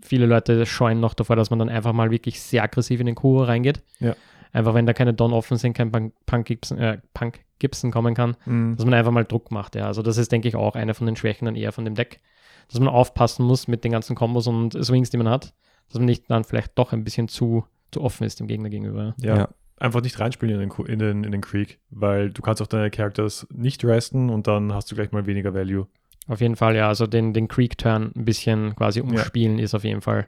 [0.02, 3.16] viele Leute scheuen noch davor, dass man dann einfach mal wirklich sehr aggressiv in den
[3.16, 3.82] Kuro reingeht.
[4.00, 4.16] Ja.
[4.52, 8.16] Einfach, wenn da keine Don offen sind, kein Punk, Punk, Gibson, äh, Punk Gibson kommen
[8.16, 8.76] kann, Mhm.
[8.76, 9.76] dass man einfach mal Druck macht.
[9.76, 9.86] Ja.
[9.86, 12.20] Also das ist, denke ich, auch eine von den Schwächen dann eher von dem Deck,
[12.72, 15.54] dass man aufpassen muss mit den ganzen Kombos und Swings, die man hat,
[15.90, 19.14] dass man nicht dann vielleicht doch ein bisschen zu, zu offen ist dem Gegner gegenüber.
[19.20, 19.38] Ja.
[19.38, 19.50] Ja.
[19.78, 22.90] Einfach nicht reinspielen in den, in, den, in den Creek, weil du kannst auch deine
[22.92, 25.88] Characters nicht resten und dann hast du gleich mal weniger Value.
[26.28, 26.88] Auf jeden Fall, ja.
[26.88, 30.28] Also den, den Creek-Turn ein bisschen quasi umspielen ist auf jeden Fall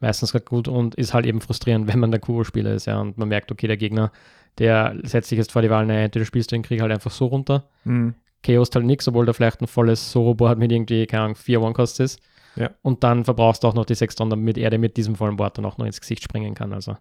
[0.00, 3.00] meistens ganz gut und ist halt eben frustrierend, wenn man der Kuro-Spieler ist, ja.
[3.00, 4.12] Und man merkt, okay, der Gegner,
[4.58, 7.10] der setzt sich jetzt vor die Wahl, naja, entweder spielst du den Krieg halt einfach
[7.10, 8.14] so runter, Mhm.
[8.42, 12.00] chaost halt nichts, obwohl da vielleicht ein volles Soro-Board mit irgendwie, keine Ahnung, vier One-Costs
[12.00, 12.20] ist.
[12.56, 12.70] Ja.
[12.82, 15.36] Und dann verbrauchst du auch noch die sechs Tonnen, damit er dir mit diesem vollen
[15.36, 16.72] Board dann auch noch ins Gesicht springen kann.
[16.72, 16.96] Also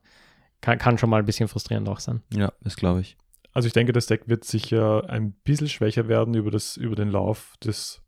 [0.62, 2.22] kann, kann schon mal ein bisschen frustrierend auch sein.
[2.32, 3.18] Ja, das glaube ich.
[3.54, 7.10] Also ich denke, das Deck wird sicher ein bisschen schwächer werden über, das, über den
[7.10, 8.04] Lauf des,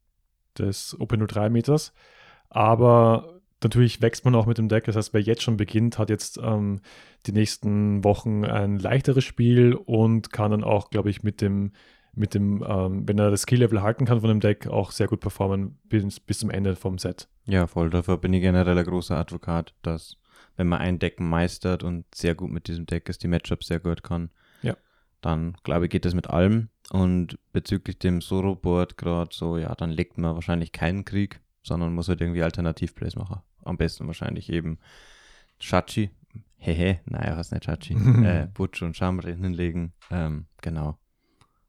[0.59, 1.91] des OP03 Meters.
[2.49, 4.85] Aber natürlich wächst man auch mit dem Deck.
[4.85, 6.81] Das heißt, wer jetzt schon beginnt, hat jetzt ähm,
[7.25, 11.71] die nächsten Wochen ein leichteres Spiel und kann dann auch, glaube ich, mit dem,
[12.13, 15.19] mit dem, ähm, wenn er das Skill-Level halten kann von dem Deck, auch sehr gut
[15.19, 17.27] performen bis, bis zum Ende vom Set.
[17.45, 17.89] Ja, voll.
[17.89, 20.17] Dafür bin ich generell ein großer Advokat, dass
[20.55, 23.79] wenn man ein Deck meistert und sehr gut mit diesem Deck ist, die Matchups sehr
[23.79, 24.29] gut kann,
[24.61, 24.75] Ja.
[25.21, 26.69] dann glaube ich, geht das mit allem.
[26.91, 32.09] Und bezüglich dem Soro-Board gerade so, ja, dann legt man wahrscheinlich keinen Krieg, sondern muss
[32.09, 33.41] halt irgendwie Alternativplays machen.
[33.69, 34.79] Am besten wahrscheinlich eben
[35.59, 36.09] Shachi,
[36.57, 37.93] hehe, naja, was nicht Shachi,
[38.25, 40.97] äh, Butch und Shamre hinlegen, ähm, genau.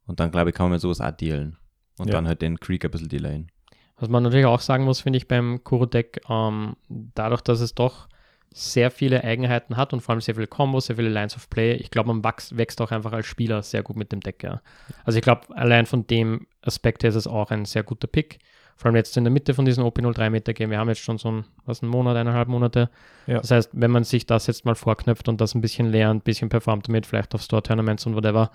[0.05, 1.57] Und dann glaube ich, kann man sowas auch dealen.
[1.97, 2.13] Und Ja.
[2.13, 3.51] dann halt den Krieg ein bisschen delayen.
[3.97, 8.07] Was man natürlich auch sagen muss, finde ich, beim Kuro-Deck, ähm, dadurch, dass es doch
[8.53, 11.75] sehr viele Eigenheiten hat und vor allem sehr viele Combos, sehr viele Lines of Play,
[11.75, 14.61] ich glaube, man wächst, wächst auch einfach als Spieler sehr gut mit dem Deck, ja.
[15.05, 18.39] Also ich glaube, allein von dem Aspekt her ist es auch ein sehr guter Pick.
[18.77, 20.71] Vor allem jetzt in der Mitte von diesem OP03 Meter Game.
[20.71, 22.89] Wir haben jetzt schon so ein, was, einen Monat, eineinhalb Monate.
[23.27, 23.39] Ja.
[23.39, 26.23] Das heißt, wenn man sich das jetzt mal vorknöpft und das ein bisschen lernt, ein
[26.23, 28.51] bisschen performt damit, vielleicht auf Store-Tournaments und whatever,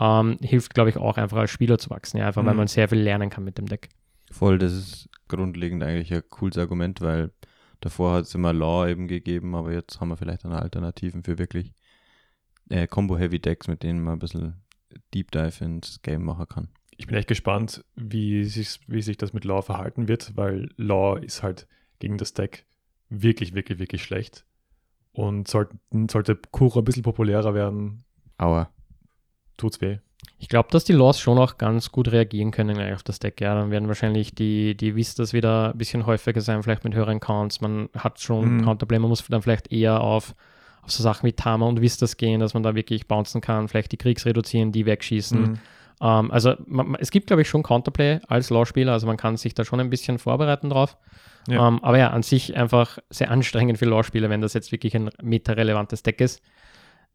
[0.00, 2.58] ähm, hilft, glaube ich, auch einfach als Spieler zu wachsen, ja, einfach weil Mhm.
[2.58, 3.88] man sehr viel lernen kann mit dem Deck.
[4.30, 7.30] Voll, das ist grundlegend eigentlich ein cooles Argument, weil
[7.80, 11.38] davor hat es immer Law eben gegeben, aber jetzt haben wir vielleicht eine Alternativen für
[11.38, 11.72] wirklich
[12.70, 14.54] äh, Combo-Heavy-Decks, mit denen man ein bisschen
[15.14, 16.68] Deep Dive ins Game machen kann.
[16.98, 21.16] Ich bin echt gespannt, wie sich, wie sich das mit Law verhalten wird, weil Law
[21.16, 21.66] ist halt
[22.00, 22.66] gegen das Deck
[23.08, 24.44] wirklich, wirklich, wirklich schlecht.
[25.12, 25.76] Und sollte,
[26.10, 28.04] sollte Kuro ein bisschen populärer werden,
[28.36, 28.68] Aua.
[29.56, 29.98] tut's weh.
[30.38, 33.40] Ich glaube, dass die Laws schon auch ganz gut reagieren können gleich auf das Deck.
[33.40, 37.20] Ja, dann werden wahrscheinlich die, die Vistas wieder ein bisschen häufiger sein, vielleicht mit höheren
[37.20, 37.60] Counts.
[37.60, 38.64] Man hat schon Mhm.
[38.64, 40.34] Counterplay, man muss dann vielleicht eher auf,
[40.82, 43.92] auf so Sachen wie Tama und Vistas gehen, dass man da wirklich bouncen kann, vielleicht
[43.92, 45.40] die Kriegs reduzieren, die wegschießen.
[45.40, 45.58] Mhm.
[46.00, 49.54] Ähm, also man, es gibt, glaube ich, schon Counterplay als Law-Spieler, also man kann sich
[49.54, 50.96] da schon ein bisschen vorbereiten drauf.
[51.48, 51.66] Ja.
[51.66, 55.10] Ähm, aber ja, an sich einfach sehr anstrengend für Law-Spieler, wenn das jetzt wirklich ein
[55.22, 56.42] meta-relevantes Deck ist.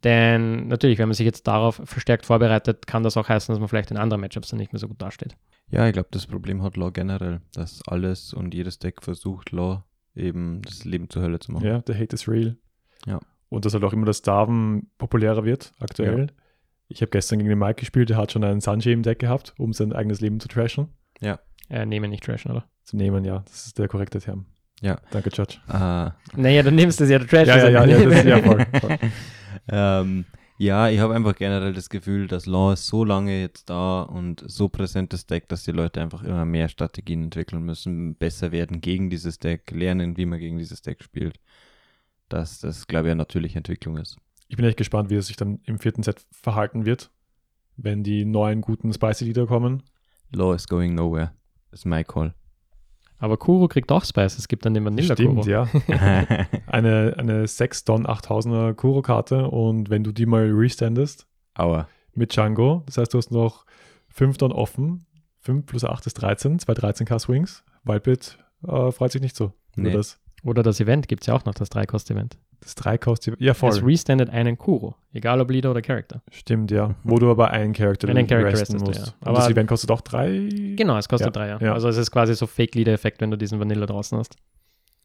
[0.03, 3.69] Denn natürlich, wenn man sich jetzt darauf verstärkt vorbereitet, kann das auch heißen, dass man
[3.69, 5.37] vielleicht in anderen Matchups dann nicht mehr so gut dasteht.
[5.71, 9.85] Ja, ich glaube, das Problem hat Law generell, dass alles und jedes Deck versucht, Law
[10.13, 11.65] eben das Leben zur Hölle zu machen.
[11.65, 12.57] Ja, der Hate is real.
[13.05, 13.19] Ja.
[13.49, 16.27] Und dass halt auch immer das Darven populärer wird, aktuell.
[16.87, 19.53] Ich habe gestern gegen den Mike gespielt, der hat schon einen Sanjay im Deck gehabt,
[19.57, 20.89] um sein eigenes Leben zu trashen.
[21.69, 22.65] Äh, nehmen nicht trashen, oder?
[22.83, 23.39] Zu nehmen, ja.
[23.47, 24.45] Das ist der korrekte Term.
[24.81, 24.99] Ja.
[25.11, 25.59] Danke, Judge.
[25.67, 28.23] Ah, Naja, dann nimmst du es ja, du trashst Ja, es ja, ja, ja, das,
[28.25, 28.41] ja,
[28.81, 28.97] voll.
[29.69, 30.25] ähm,
[30.57, 34.43] ja, ich habe einfach generell das Gefühl, dass Law ist so lange jetzt da und
[34.45, 39.09] so präsentes Deck, dass die Leute einfach immer mehr Strategien entwickeln müssen, besser werden gegen
[39.09, 41.39] dieses Deck, lernen, wie man gegen dieses Deck spielt.
[42.29, 44.17] Dass das, glaube ich, eine natürliche Entwicklung ist.
[44.53, 47.09] Ich bin echt gespannt, wie es sich dann im vierten Set verhalten wird,
[47.75, 49.81] wenn die neuen guten Spicy Leader kommen.
[50.31, 51.31] Law is going nowhere.
[51.71, 52.35] Ist my call.
[53.17, 54.37] Aber Kuro kriegt auch Spice.
[54.37, 55.41] Es gibt dann den Vanilla Kuro.
[55.41, 55.67] Stimmt, ja.
[56.67, 61.87] Eine, eine 6 Don 8000er Kuro-Karte und wenn du die mal restandest Aua.
[62.13, 63.65] mit Django, das heißt, du hast noch
[64.09, 65.07] 5 Don offen,
[65.39, 67.63] 5 plus 8 ist 13, zwei 13k Swings.
[67.85, 68.37] Wildbit
[68.67, 69.45] äh, freut sich nicht so.
[69.75, 69.93] Nur Nee.
[69.93, 72.37] das, Oder das Event gibt es ja auch noch, das 3-Kost-Event.
[72.63, 73.69] Das 3 kostet, ja voll.
[73.69, 74.95] Es restandet einen Kuro.
[75.13, 76.21] Egal ob Leader oder Character.
[76.31, 76.95] Stimmt, ja.
[77.03, 79.07] Wo du aber einen Charakter Einen Charakter resten restest du, musst.
[79.07, 79.13] ja.
[79.21, 80.49] Und Aber- das Event kostet auch 3.
[80.75, 81.59] Genau, es kostet Ja, drei, ja.
[81.59, 81.73] ja.
[81.73, 84.35] Also es ist quasi so Fake-Leader-Effekt, wenn du diesen Vanilla draußen hast.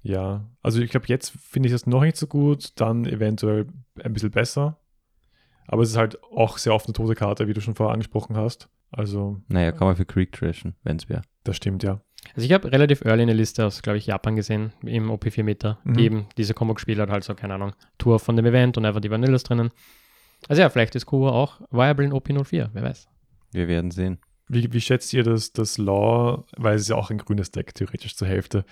[0.02, 3.66] Ja, also ich glaube, jetzt finde ich das noch nicht so gut, dann eventuell
[4.02, 4.78] ein bisschen besser.
[5.66, 8.36] Aber es ist halt auch sehr oft eine tote Karte, wie du schon vorher angesprochen
[8.36, 8.68] hast.
[8.90, 11.22] Also, Naja, kann man für Creek trashen, wenn es wäre.
[11.44, 12.00] das stimmt ja.
[12.34, 15.78] Also ich habe relativ early eine Liste aus, glaube ich, Japan gesehen, im OP4 Meter,
[15.84, 15.94] Mhm.
[15.94, 18.84] die eben diese Combo gespielt hat, halt so, keine Ahnung, Tour von dem Event und
[18.84, 19.70] einfach die Vanillas drinnen.
[20.48, 23.08] Also ja, vielleicht ist Kuro auch viable in OP04, wer weiß.
[23.52, 24.18] Wir werden sehen.
[24.48, 27.74] Wie, wie schätzt ihr das, das Law, weil es ist ja auch ein grünes Deck,
[27.74, 28.64] theoretisch zur Hälfte.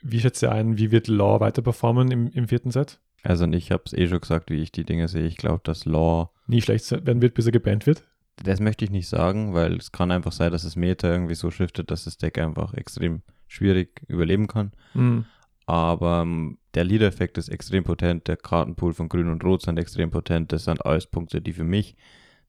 [0.00, 2.98] Wie schätzt ihr ein, wie wird Law weiter performen im, im vierten Set?
[3.22, 5.26] Also und ich habe es eh schon gesagt, wie ich die Dinge sehe.
[5.26, 8.04] Ich glaube, dass Law, Nie schlecht werden wird, bis er gebannt wird?
[8.36, 11.50] Das möchte ich nicht sagen, weil es kann einfach sein, dass das Meta irgendwie so
[11.50, 14.72] shiftet, dass das Deck einfach extrem schwierig überleben kann.
[14.94, 15.26] Mhm.
[15.66, 20.10] Aber ähm, der Leader-Effekt ist extrem potent, der Kartenpool von Grün und Rot sind extrem
[20.10, 20.52] potent.
[20.52, 21.96] Das sind alles Punkte, die für mich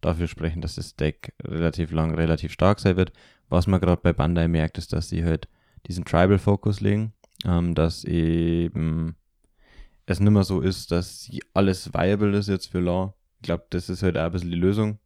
[0.01, 3.11] dafür sprechen, dass das Deck relativ lang, relativ stark sein wird.
[3.49, 5.47] Was man gerade bei Bandai merkt, ist, dass sie halt
[5.87, 7.13] diesen Tribal-Fokus legen,
[7.45, 9.15] ähm, dass eben
[10.05, 13.13] es nicht mehr so ist, dass alles viable ist jetzt für Law.
[13.37, 14.99] Ich glaube, das ist halt auch ein bisschen die Lösung,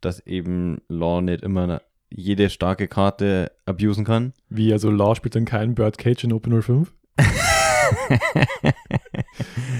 [0.00, 1.80] dass eben Law nicht immer
[2.10, 4.32] jede starke Karte abusen kann.
[4.48, 6.92] Wie, also Law spielt dann keinen Birdcage in Open 05?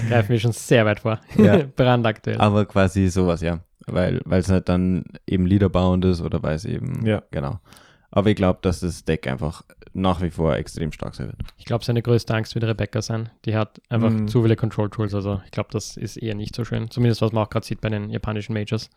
[0.09, 1.19] Greifen wir schon sehr weit vor.
[1.37, 1.57] Ja.
[1.75, 2.39] Brandaktuell.
[2.39, 3.59] Aber quasi sowas, ja.
[3.85, 7.23] Weil weil es nicht dann eben leaderbound ist oder weil es eben, Ja.
[7.31, 7.59] genau.
[8.11, 11.37] Aber ich glaube, dass das Deck einfach nach wie vor extrem stark sein wird.
[11.57, 13.29] Ich glaube, seine größte Angst wird Rebecca sein.
[13.45, 14.27] Die hat einfach Mhm.
[14.27, 15.13] zu viele Control-Tools.
[15.13, 16.89] Also ich glaube, das ist eher nicht so schön.
[16.89, 18.89] Zumindest was man auch gerade sieht bei den japanischen Majors.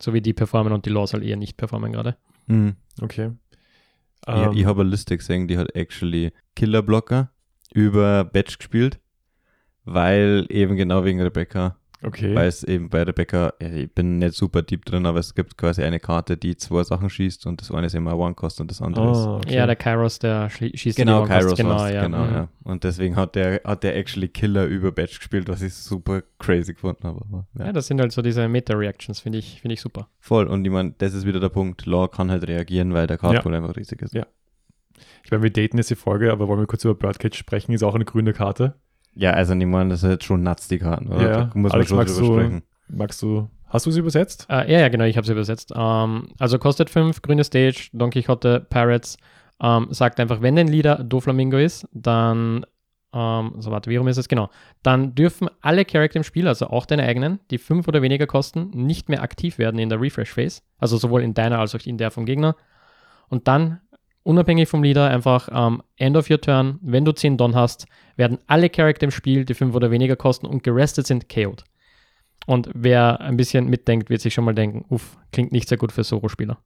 [0.00, 2.16] So wie die performen und die Laws halt eher nicht performen gerade.
[3.00, 3.30] Okay.
[4.26, 7.30] ja, Ähm, ich habe eine Liste gesehen, die hat actually Killerblocker
[7.72, 9.00] über Batch gespielt,
[9.84, 11.76] weil eben genau wegen Rebecca,
[12.06, 12.34] okay.
[12.34, 15.58] weil es eben bei Rebecca, ja, ich bin nicht super deep drin, aber es gibt
[15.58, 18.80] quasi eine Karte, die zwei Sachen schießt und das eine ist immer One-Cost und das
[18.80, 19.54] andere ist Ah, okay.
[19.56, 21.40] Ja, der Kairos, der schießt Genau, die One-Cost.
[21.40, 22.02] Kairos genau, war's, ja.
[22.04, 22.32] genau, Mhm.
[22.32, 22.48] ja.
[22.64, 26.72] Und deswegen hat der, hat der actually Killer über Batch gespielt, was ich super crazy
[26.74, 27.20] gefunden habe.
[27.28, 27.66] Aber, ja.
[27.66, 30.08] Ja, das sind halt so diese Meta-Reactions, finde ich, finde ich super.
[30.18, 30.46] Voll.
[30.46, 31.86] Und ich meine, das ist wieder der Punkt.
[31.86, 34.14] Law kann halt reagieren, weil der Cardpool einfach riesig ist.
[34.14, 34.26] Ja.
[35.24, 37.72] Ich meine, wir daten jetzt die Folge, aber wollen wir kurz über Birdcage sprechen?
[37.72, 38.74] Ist auch eine grüne Karte.
[39.16, 41.22] Ja, also ich meine, das ist jetzt schon nuts, die Karten, oder?
[41.22, 42.62] Ja, Da muss man Alex, schon magst drüber du- sprechen.
[42.88, 44.46] Magst du, hast du sie übersetzt?
[44.48, 45.72] Äh, ja, ja, genau, ich habe es übersetzt.
[45.74, 49.16] Ähm, also kostet 5, grüne Stage, Don Quixote, Pirates.
[49.60, 52.66] Ähm, sagt einfach, wenn dein Leader Doflamingo ist, dann,
[53.14, 54.28] ähm, so warte, wie rum ist es?
[54.28, 54.50] Genau.
[54.82, 58.68] Dann dürfen alle Charakter im Spiel, also auch deine eigenen, die 5 oder weniger kosten,
[58.74, 60.60] nicht mehr aktiv werden in der Refresh-Phase.
[60.78, 62.54] Also sowohl in deiner als auch in der vom Gegner.
[63.28, 63.80] Und dann,
[64.26, 67.86] unabhängig vom Leader, einfach ähm, End of your turn, wenn du 10 Don hast,
[68.16, 71.64] werden alle Charakter im Spiel, die 5 oder weniger kosten und gerestet sind, KO'd.
[72.46, 75.90] Und wer ein bisschen mitdenkt, wird sich schon mal denken, uff, klingt nicht sehr gut
[75.92, 76.58] für Solo-Spieler.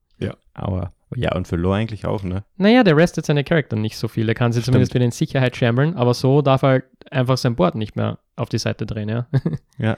[0.55, 2.45] Aber, ja, und für Law eigentlich auch, ne?
[2.57, 4.29] Naja, der restet seine Charakter nicht so viel.
[4.29, 4.75] Er kann sie Stimmt.
[4.75, 8.49] zumindest wieder in Sicherheit chambeln, aber so darf er einfach sein Board nicht mehr auf
[8.49, 9.27] die Seite drehen, ja.
[9.79, 9.97] Ja.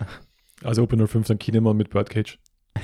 [0.62, 2.38] Also Open 05 dann Kinemann mit Birdcage.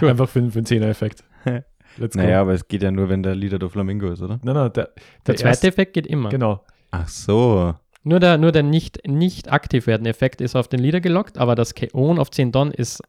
[0.00, 0.10] Sure.
[0.10, 1.22] Einfach für, für einen 10er-Effekt.
[1.98, 2.22] Let's go.
[2.22, 4.38] Naja, aber es geht ja nur, wenn der Leader do Flamingo ist, oder?
[4.42, 4.90] Nein, nein, der,
[5.26, 6.28] Der zweite erste- Effekt geht immer.
[6.28, 6.64] Genau.
[6.90, 7.74] Ach so.
[8.02, 11.54] Nur der, nur der nicht, nicht aktiv werden Effekt ist auf den Leader gelockt, aber
[11.56, 13.02] das KO auf 10 Don ist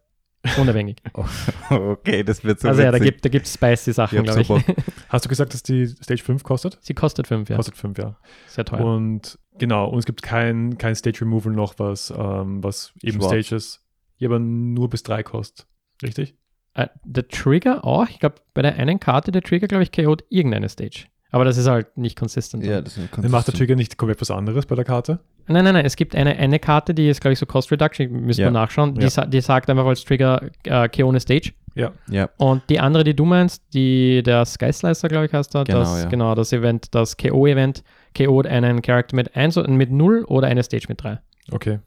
[0.58, 0.98] unabhängig.
[1.70, 3.06] okay, das wird so also ja, da witzig.
[3.06, 4.50] gibt es da gibt's spicy Sachen, glaube ich.
[5.10, 6.78] Hast du gesagt, dass die Stage 5 kostet?
[6.82, 7.56] Sie kostet 5, ja.
[7.58, 8.18] Kostet 5, ja.
[8.48, 8.84] Sehr teuer.
[8.84, 13.46] Und genau, und es gibt kein, kein Stage Removal noch, was, ähm, was eben Schwarz.
[13.46, 13.84] Stages,
[14.20, 15.68] die aber nur bis 3 kostet.
[16.02, 16.36] Richtig?
[16.78, 20.24] Äh, der Trigger auch, ich glaube, bei der einen Karte, der Trigger, glaube ich, KO't
[20.30, 21.06] irgendeine Stage.
[21.32, 22.64] Aber das ist halt nicht consistent.
[22.64, 25.20] Ja, das ist Dann macht der Trigger nicht komplett was anderes bei der Karte.
[25.48, 28.10] Nein, nein, nein, es gibt eine, eine Karte, die ist, glaube ich, so Cost Reduction,
[28.22, 28.48] müssen Ja.
[28.48, 28.96] wir nachschauen.
[28.96, 29.10] Die, Ja.
[29.10, 31.52] sa die sagt einfach als Trigger äh, KO eine Stage.
[31.76, 31.92] Ja.
[32.10, 35.64] Ja, Und die andere, die du meinst, die, der Sky Slicer, glaube ich, heißt da,
[35.64, 36.10] Genau, das, ja.
[36.10, 37.84] genau, das Event, das KO-Event,
[38.16, 41.20] KO einen Charakter mit 1 und mit 0 oder eine Stage mit 3.
[41.52, 41.80] Okay.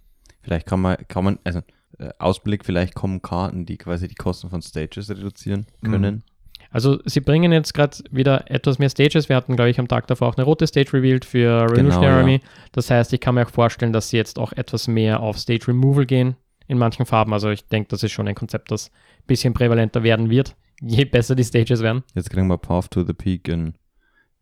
[0.43, 1.63] vielleicht kann man, kann man, also äh,
[2.19, 5.91] Ausblick, vielleicht kommen Karten, die quasi die Kosten von Stages reduzieren Mhm.
[5.91, 6.23] können.
[6.73, 9.29] Also sie bringen jetzt gerade wieder etwas mehr Stages.
[9.29, 12.03] Wir hatten, glaube ich, am Tag davor auch eine rote Stage revealed für Revolutionary Genau,
[12.03, 12.17] ja.
[12.19, 12.41] Army.
[12.73, 15.67] Das heißt, ich kann mir auch vorstellen, dass sie jetzt auch etwas mehr auf Stage
[15.69, 16.37] Removal gehen
[16.69, 17.33] in manchen Farben.
[17.33, 21.05] Also ich denke, das ist schon ein Konzept, das ein bisschen prävalenter werden wird, je
[21.05, 22.05] besser die Stages werden.
[22.15, 23.75] Jetzt kriegen wir Path to the Peak in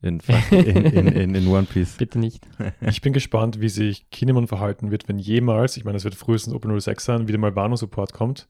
[0.01, 1.97] in, in, in, in, One Piece.
[1.99, 2.47] Bitte nicht.
[2.81, 6.55] Ich bin gespannt, wie sich Kinemon verhalten wird, wenn jemals, ich meine, es wird frühestens
[6.55, 8.49] Open 06 sein, wieder mal Wano-Support kommt.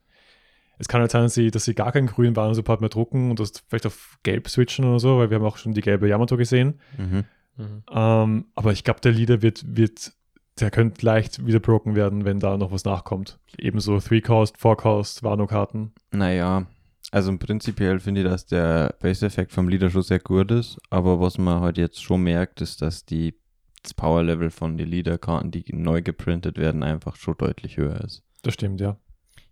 [0.78, 3.40] Es kann halt sein, dass sie, dass sie gar keinen grünen Wano-Support mehr drucken und
[3.40, 6.36] das vielleicht auf gelb switchen oder so, weil wir haben auch schon die gelbe Yamato
[6.36, 6.80] gesehen.
[6.98, 7.24] Mhm.
[7.56, 7.82] Mhm.
[7.90, 10.12] Ähm, aber ich glaube, der Leader wird, wird,
[10.60, 13.38] der könnte leicht wieder broken werden, wenn da noch was nachkommt.
[13.58, 15.92] Ebenso 3-Cost, 4-Cost, Wano-Karten.
[16.12, 16.66] Naja,
[17.10, 21.38] also prinzipiell finde ich, dass der Base-Effekt vom Leader schon sehr gut ist, aber was
[21.38, 23.34] man halt jetzt schon merkt, ist, dass die,
[23.82, 28.22] das Power-Level von den Leader-Karten, die neu geprintet werden, einfach schon deutlich höher ist.
[28.42, 28.98] Das stimmt, ja.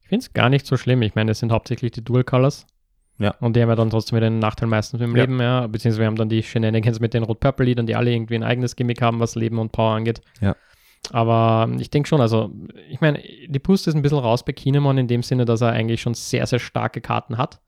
[0.02, 1.02] Ich finde es gar nicht so schlimm.
[1.02, 2.66] Ich meine, das sind hauptsächlich die Dual Colors.
[3.18, 3.34] Ja.
[3.40, 5.22] Und die haben ja dann trotzdem wieder einen Nachteil meistens im Ja.
[5.22, 5.66] Leben, ja.
[5.66, 9.00] Beziehungsweise wir haben dann die Shenanigans mit den Rot-Purple-Liedern, die alle irgendwie ein eigenes Gimmick
[9.02, 10.20] haben, was Leben und Power angeht.
[10.40, 10.54] Ja.
[11.12, 12.50] Aber ich denke schon, also,
[12.90, 15.70] ich meine, die Boost ist ein bisschen raus bei Kinemon in dem Sinne, dass er
[15.70, 17.60] eigentlich schon sehr, sehr starke Karten hat.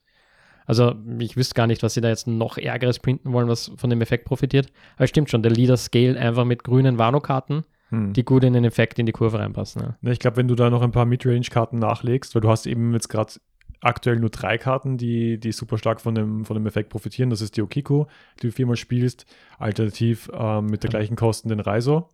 [0.66, 3.90] Also, ich wüsste gar nicht, was sie da jetzt noch Ärgeres printen wollen, was von
[3.90, 4.70] dem Effekt profitiert.
[4.96, 8.12] Aber es stimmt schon, der Leader scaled einfach mit grünen Wano-Karten, Hm.
[8.12, 9.80] die gut in den Effekt in die Kurve reinpassen.
[9.82, 9.96] Ja.
[10.02, 12.92] Ne, Ich glaube, wenn du da noch ein paar Midrange-Karten nachlegst, weil du hast eben
[12.92, 13.32] jetzt gerade
[13.80, 17.30] aktuell nur drei Karten, die, die super stark von dem, von dem Effekt profitieren.
[17.30, 18.06] Das ist die Okiko,
[18.42, 19.24] die du viermal spielst,
[19.58, 22.10] alternativ ähm, mit der gleichen Kosten den Raizo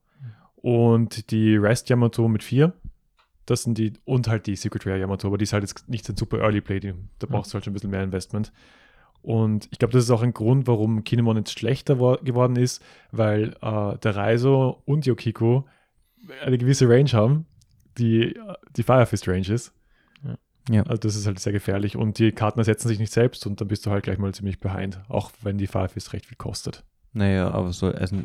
[0.64, 2.72] und die Rest Yamato mit vier.
[3.44, 6.08] Das sind die, und halt die Secret Rare Yamato, aber die ist halt jetzt nicht
[6.08, 8.50] ein super Early Play, die, da brauchst du halt schon ein bisschen mehr Investment.
[9.20, 12.82] Und ich glaube, das ist auch ein Grund, warum Kinemon jetzt schlechter wo- geworden ist,
[13.12, 15.66] weil äh, der Raizo und die Okiko
[16.42, 17.44] eine gewisse Range haben,
[17.98, 18.34] die
[18.74, 19.74] die Firefist Range ist.
[20.70, 20.82] Ja.
[20.84, 23.68] Also das ist halt sehr gefährlich und die Karten ersetzen sich nicht selbst und dann
[23.68, 26.84] bist du halt gleich mal ziemlich behind, auch wenn die Firefist recht viel kostet.
[27.12, 28.16] Naja, aber so, also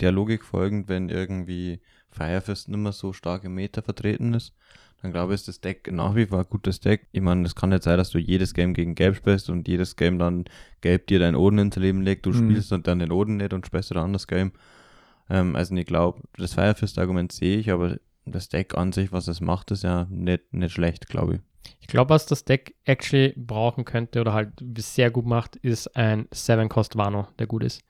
[0.00, 4.54] der Logik folgend, wenn irgendwie Firefist nicht mehr so stark im Meta vertreten ist,
[5.02, 7.06] dann glaube ich, ist das Deck nach wie vor ein gutes Deck.
[7.12, 9.96] Ich meine, es kann nicht sein, dass du jedes Game gegen Gelb spielst und jedes
[9.96, 10.44] Game dann
[10.80, 12.50] Gelb dir deinen Oden ins Leben legt, du Mhm.
[12.50, 14.52] spielst und dann den Oden nicht und spielst dann das Game.
[15.28, 19.40] Ähm, also ich glaube, das Firefist-Argument sehe ich, aber das Deck an sich, was es
[19.40, 21.40] macht, ist ja nicht, nicht schlecht, glaube ich.
[21.80, 26.26] Ich glaube, was das Deck actually brauchen könnte oder halt sehr gut macht, ist ein
[26.32, 27.82] 7-Cost Wano, der gut ist.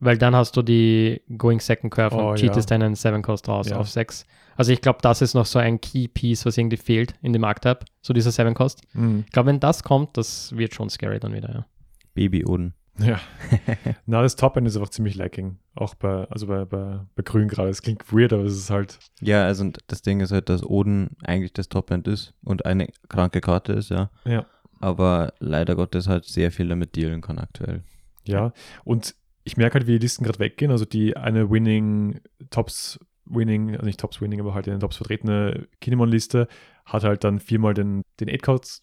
[0.00, 2.46] Weil dann hast du die Going Second Curve Oh, und ja.
[2.48, 3.76] cheatest deinen 7-Cost raus Ja.
[3.78, 4.26] auf 6.
[4.56, 7.84] Also ich glaube, das ist noch so ein Key-Piece, was irgendwie fehlt in dem Archetype,
[8.02, 8.82] so dieser 7-Cost.
[9.24, 11.66] Ich glaube, wenn das kommt, das wird schon scary dann wieder, ja.
[12.14, 12.74] Baby-Oden.
[12.98, 13.18] Ja.
[14.06, 15.58] Na, das Top-End ist einfach ziemlich lacking.
[15.74, 17.70] Auch bei, also bei, bei, bei Grün gerade.
[17.70, 20.62] Es klingt weird, aber es ist halt, Ja, also und das Ding ist halt, dass
[20.64, 24.10] Oden eigentlich das Top-End ist und eine kranke Karte ist, ja.
[24.24, 24.44] ja.
[24.80, 27.82] Aber leider Gottes halt sehr viel damit dealen kann aktuell.
[28.26, 28.52] Ja,
[28.84, 30.70] und ich merke halt, wie die Listen gerade weggehen.
[30.70, 34.96] Also die eine Winning, Tops Winning, also nicht Tops Winning, aber halt in den Tops
[34.96, 36.48] vertretene Kinemon-Liste
[36.84, 38.82] hat halt dann viermal den, den 8-Cost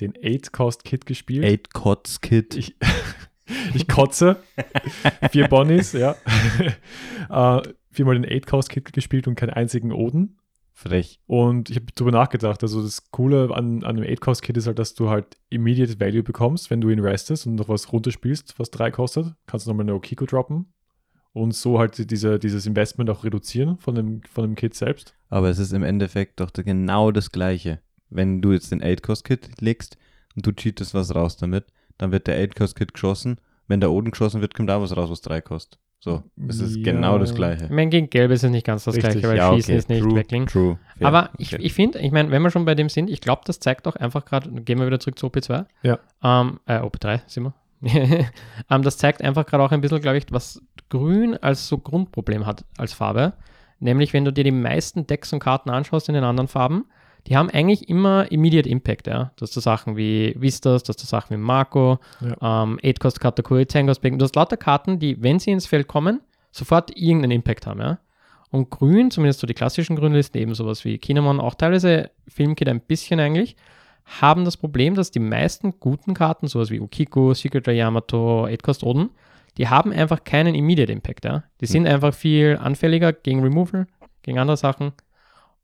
[0.00, 1.44] den 8-Cost-Kit gespielt.
[1.44, 2.56] Eight Cots Kid.
[2.56, 2.76] Ich,
[3.74, 4.42] ich kotze.
[5.30, 6.16] Vier Bonnies, ja.
[7.30, 10.38] äh, viermal den 8-Cost-Kit gespielt und keinen einzigen Oden.
[10.76, 11.20] Frech.
[11.26, 12.62] Und ich habe drüber nachgedacht.
[12.62, 16.68] Also das Coole an, an dem 8-Cost-Kit ist halt, dass du halt Immediate Value bekommst,
[16.68, 19.34] wenn du ihn restest und noch was runterspielst, was drei kostet.
[19.46, 20.66] Kannst du nochmal eine Okiko droppen.
[21.32, 25.14] Und so halt diese, dieses Investment auch reduzieren von dem, von dem Kit selbst.
[25.30, 27.80] Aber es ist im Endeffekt doch genau das Gleiche.
[28.10, 29.96] Wenn du jetzt den 8-Cost-Kit legst
[30.34, 31.66] und du cheatest was raus damit,
[31.98, 33.38] dann wird der 8-Cost-Kit geschossen.
[33.68, 35.78] Wenn der Oden geschossen wird, kommt da was raus, was 3 kostet.
[36.04, 36.82] So, es ist Ja.
[36.92, 37.66] genau das Ich Gleiche.
[37.72, 39.12] meine, gegen Gelb ist es nicht ganz das Richtig.
[39.22, 40.44] Gleiche, weil ja, Schießen okay, ist nicht true, Weckling.
[40.46, 40.78] true.
[40.98, 41.60] fair, Aber ich, fair.
[41.60, 43.96] ich finde, ich meine, wenn wir schon bei dem sind, ich glaube, das zeigt auch
[43.96, 45.64] einfach gerade, gehen wir wieder zurück zu OP2.
[45.82, 45.98] Ja.
[46.22, 47.54] Ähm, äh, OP3 sind wir.
[48.70, 52.44] ähm, das zeigt einfach gerade auch ein bisschen, glaube ich, was Grün als so Grundproblem
[52.44, 53.32] hat als Farbe.
[53.80, 56.84] Nämlich, wenn du dir die meisten Decks und Karten anschaust in den anderen Farben,
[57.26, 59.32] die haben eigentlich immer Immediate Impact, ja.
[59.36, 64.18] Das sind Sachen wie Vistas, das sind Sachen wie Marco, ähm, 8-Cost Katakuri, 10-Cost Becken.
[64.18, 66.20] Du hast lauter Karten, die, wenn sie ins Feld kommen,
[66.52, 67.98] sofort irgendeinen Impact haben, ja.
[68.50, 72.80] Und Grün, zumindest so die klassischen Grünlisten, eben sowas wie Kinemon, auch teilweise Filmkit ein
[72.80, 73.56] bisschen eigentlich,
[74.20, 79.10] haben das Problem, dass die meisten guten Karten, sowas wie Ukiko, Secret Yamato, 8-Cost Oden,
[79.56, 81.44] die haben einfach keinen Immediate Impact, ja.
[81.60, 83.86] Die sind einfach viel anfälliger gegen Removal,
[84.22, 84.92] gegen andere Sachen.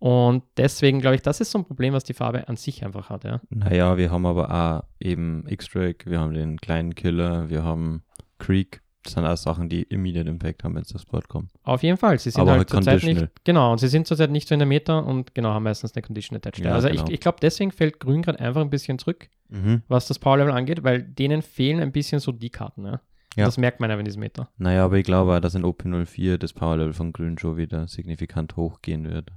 [0.01, 3.11] Und deswegen glaube ich, das ist so ein Problem, was die Farbe an sich einfach
[3.11, 3.41] hat, ja.
[3.51, 8.03] Naja, wir haben aber auch eben X-Drake, wir haben den kleinen Killer, wir haben
[8.39, 8.81] Creek.
[9.03, 11.51] Das sind alles Sachen, die Immediate Impact haben, wenn es aufs Board kommt.
[11.63, 12.19] Auf jeden Fall.
[12.19, 13.29] Sie sind Aber halt halt zurzeit nicht.
[13.45, 16.03] Genau, und sie sind zurzeit nicht so in der Meta und genau, haben meistens eine
[16.03, 16.65] Condition attached.
[16.65, 17.05] Ja, also genau.
[17.05, 19.83] ich, ich glaube, deswegen fällt Grün gerade einfach ein bisschen zurück, Mhm.
[19.89, 23.01] was das Power Level angeht, weil denen fehlen ein bisschen so die Karten, ja.
[23.37, 23.45] Ja.
[23.47, 24.49] Das merkt man einfach in diesem Meta.
[24.59, 28.57] Naja, aber ich glaube auch, dass in OP04 das Powerlevel von Grün schon wieder signifikant
[28.57, 29.31] hochgehen wird.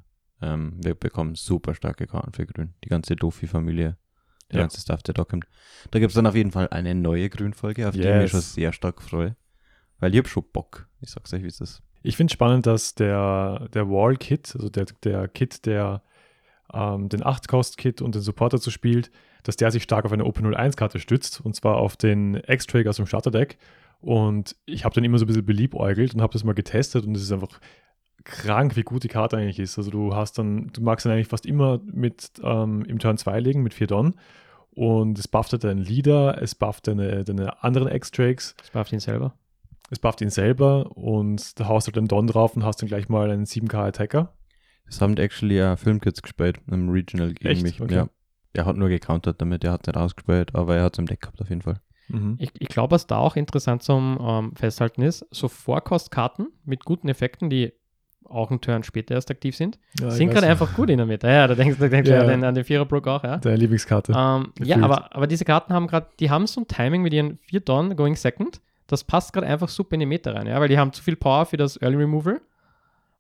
[0.44, 2.74] Ähm, wir bekommen super starke Karten für Grün.
[2.84, 3.98] Die ganze Dofi-Familie,
[4.52, 4.64] der Ja.
[4.64, 5.46] ganze Stuff, der da kommt.
[5.92, 8.32] Da gibt es dann auf jeden Fall eine neue Grünfolge, auf die ich mich Yes.
[8.32, 9.36] schon sehr stark freue.
[10.00, 10.88] Weil ich hab schon Bock.
[11.02, 11.82] Ich sag's euch, wie es ist.
[12.02, 16.04] Ich finde spannend, dass der, der Wall-Kit, also der, der Kit, der
[16.74, 19.12] ähm, den 8-Cost-Kit und den Supporter zu spielt,
[19.44, 23.06] dass der sich stark auf eine OP01-Karte stützt und zwar auf den X-Trigger aus dem
[23.06, 23.58] Starterdeck.
[24.02, 27.16] Und ich habe dann immer so ein bisschen beliebäugelt und habe das mal getestet und
[27.16, 27.62] es ist einfach
[28.24, 29.78] krank, wie gut die Karte eigentlich ist.
[29.78, 33.40] Also du hast dann, du magst dann eigentlich fast immer mit ähm, im Turn 2
[33.40, 34.16] legen mit 4 Don
[34.72, 39.00] und es bufft halt deinen Leader, es bufft deine, deine anderen X-Drakes, Das bufft ihn
[39.00, 39.34] selber.
[39.90, 43.10] es bufft ihn selber und da haust du den Don drauf und hast dann gleich
[43.10, 44.34] mal einen 7k Attacker.
[44.86, 47.64] Das haben actually ja Filmkids gespielt im Regional gegen Echt?
[47.64, 47.82] mich.
[47.82, 47.96] Okay.
[47.96, 48.08] Ja.
[48.54, 51.22] Er hat nur gecountert damit, er hat nicht ausgespielt, aber er hat es im Deck
[51.22, 51.80] gehabt auf jeden Fall.
[52.10, 52.36] Mhm.
[52.38, 57.08] Ich, ich glaube, was da auch interessant zum ähm, Festhalten ist, so Vorkostkarten mit guten
[57.10, 57.74] Effekten, die
[58.34, 61.28] auch einen Turn später erst aktiv sind, Ja, sind gerade einfach gut in der Mitte.
[61.28, 62.18] Ja, da denkst du denkst Ja.
[62.18, 62.22] ja.
[62.24, 63.38] an den, an den Viererbrook auch, ja.
[63.38, 64.14] Deine Lieblingskarte.
[64.16, 67.38] Ähm, ja, aber, aber diese Karten haben gerade, die haben so ein Timing mit ihren
[67.50, 68.60] 4 Don going second.
[68.88, 71.16] Das passt gerade einfach super in die Meta rein, ja, weil die haben zu viel
[71.16, 72.42] Power für das Early Removal.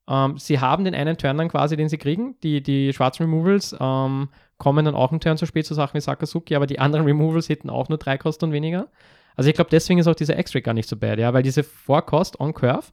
[0.07, 2.35] Ähm, sie haben den einen Turn dann quasi, den sie kriegen.
[2.43, 6.01] Die, die schwarzen Removals ähm, kommen dann auch einen Turn zu spät zu Sachen wie
[6.01, 8.87] Sakazuki, aber die anderen Removals hätten auch nur drei Kosten und weniger.
[9.35, 11.63] Also ich glaube, deswegen ist auch dieser X-Ray gar nicht so bad, ja, weil diese
[11.63, 12.87] Vorkost on Curve,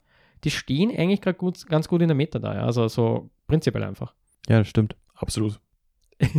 [0.44, 2.64] die stehen eigentlich gerade gut, ganz gut in der Meta da, ja.
[2.64, 4.14] Also so prinzipiell einfach.
[4.48, 4.96] Ja, das stimmt.
[5.14, 5.60] Absolut.
[6.18, 6.34] es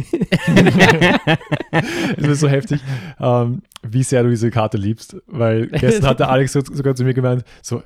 [2.18, 2.82] ist so heftig,
[3.20, 7.04] ähm, wie sehr du diese Karte liebst, weil gestern hat der Alex so, sogar zu
[7.04, 7.82] mir gemeint, so,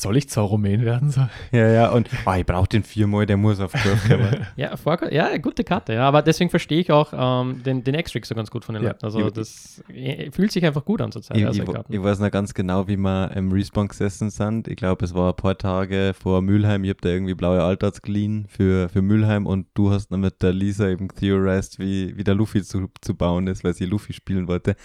[0.00, 1.10] soll ich Zauromain werden?
[1.10, 4.46] So, Ja, ja, und oh, ich brauche den viermal, der muss auf Curve kommen.
[4.56, 8.24] Ja, Vorko ja, gute Karte, ja, aber deswegen verstehe ich auch ähm, den, den X-Trick
[8.26, 9.04] so ganz gut von den Ja, Leuten.
[9.04, 11.36] Also ich- das äh, fühlt sich einfach gut an zur Zeit.
[11.36, 11.92] ich, also ich, Karten.
[11.92, 14.68] ich weiß noch ganz genau, wie wir im Respawn gesessen sind.
[14.68, 16.84] Ich glaube, es war ein paar Tage vor Mülheim.
[16.84, 20.42] Ich habe da irgendwie blaue Altards geliehen für, für Mülheim und du hast dann mit
[20.42, 24.12] der Lisa eben theorized, wie, wie der Luffy zu, zu bauen ist, weil sie Luffy
[24.12, 24.76] spielen wollte.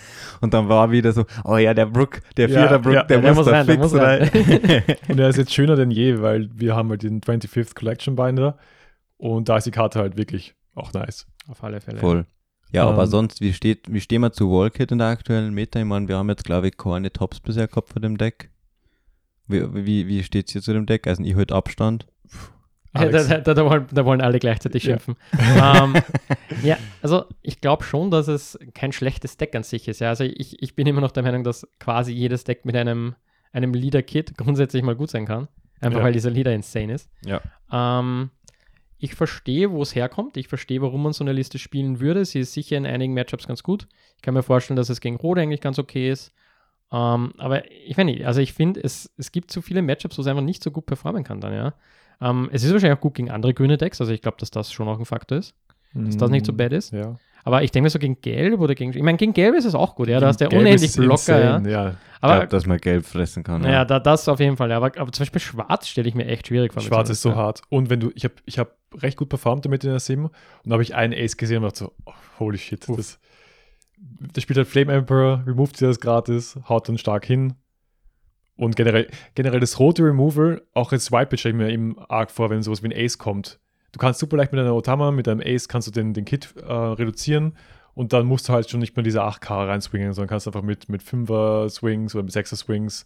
[0.42, 3.20] Und dann war wieder so, oh ja, der Brook, der Ja, vierter Brook, ja, der,
[3.22, 4.22] der muss muss da rein, der fix rein.
[4.22, 4.84] rein.
[5.08, 8.58] und er ist jetzt schöner denn je, weil wir haben halt den 25th Collection Binder
[9.18, 11.28] und da ist die Karte halt wirklich auch nice.
[11.48, 12.00] Auf alle Fälle.
[12.00, 12.26] Voll.
[12.72, 15.80] Ja, aber Ähm, sonst, wie, steht, wie stehen wir zu Wallkit in der aktuellen Meta?
[15.80, 18.50] Ich meine, wir haben jetzt, glaube ich, keine Tops bisher gehabt von dem Deck.
[19.48, 21.06] Wie, wie, wie steht es hier zu dem Deck?
[21.08, 22.08] Also, ich halt Abstand.
[22.96, 24.92] Ja, da, da, da, wollen, da wollen alle gleichzeitig Ja.
[25.00, 25.16] schimpfen.
[25.40, 25.96] ähm,
[26.64, 30.00] ja, also ich glaube schon, dass es kein schlechtes Deck an sich ist.
[30.00, 30.10] Ja.
[30.10, 33.16] Also ich, ich bin immer noch der Meinung, dass quasi jedes Deck mit einem,
[33.52, 35.48] einem Leader-Kit grundsätzlich mal gut sein kann.
[35.80, 36.06] Einfach Ja.
[36.06, 37.10] weil dieser Leader insane ist.
[37.26, 37.42] Ja.
[37.72, 38.30] Ähm,
[39.00, 40.38] ich verstehe, wo es herkommt.
[40.38, 42.24] Ich verstehe, warum man so eine Liste spielen würde.
[42.24, 43.88] Sie ist sicher in einigen Matchups ganz gut.
[44.16, 46.32] Ich kann mir vorstellen, dass es gegen Rot eigentlich ganz okay ist.
[46.92, 50.22] Ähm, aber ich weiß nicht, also ich finde, es, es gibt zu viele Matchups, wo
[50.22, 51.74] es einfach nicht so gut performen kann dann, ja.
[52.20, 54.72] Ähm, es ist wahrscheinlich auch gut gegen andere grüne Decks, also ich glaube, dass das
[54.72, 55.56] schon auch ein Faktor ist,
[55.94, 56.92] dass das nicht so bad ist.
[56.92, 57.16] Ja.
[57.44, 59.76] Aber ich denke mir so gegen Gelb oder gegen, ich meine, gegen Gelb ist es
[59.76, 61.58] auch gut, ja, da du ja Gelb unendlich ist Blocker, ja.
[61.58, 61.90] insane, ja.
[61.90, 63.62] Ich Aber, glaube, dass man gelb fressen kann.
[63.62, 64.78] naja, da, das auf jeden Fall, ja.
[64.78, 66.82] Aber, aber zum Beispiel Schwarz stelle ich mir echt schwierig vor.
[66.84, 67.62] Schwarz ist so hart.
[67.70, 70.34] Und wenn du, ich habe ich hab recht gut performt damit in der Sim und
[70.66, 72.98] da habe ich einen Ace gesehen und dachte so, oh, holy shit, Uff.
[72.98, 73.20] das,
[73.98, 77.56] der spielt halt Flame Emperor, removed dir das gratis, haut dann stark hin.
[78.56, 82.52] Und generell, generell das rote Removal, auch als White stelle ich mir eben arg vor,
[82.52, 83.60] wenn sowas wie ein Ace kommt.
[83.92, 86.54] Du kannst super leicht mit einer Otama, mit einem Ace kannst du den, den Kit
[86.58, 87.54] äh, reduzieren
[87.94, 90.90] und dann musst du halt schon nicht mehr diese 8K reinswingen, sondern kannst einfach mit,
[90.90, 93.06] mit 5er Swings oder mit 6er Swings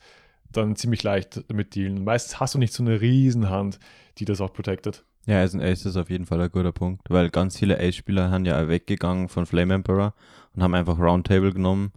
[0.51, 2.03] dann ziemlich leicht damit dealen.
[2.03, 3.79] Meistens hast du nicht so eine Riesenhand,
[4.17, 5.03] die das auch protected.
[5.25, 8.29] Ja, also ein Ace ist auf jeden Fall ein guter Punkt, weil ganz viele Ace-Spieler
[8.29, 10.13] haben ja weggegangen von Flame Emperor
[10.53, 11.91] und haben einfach Roundtable genommen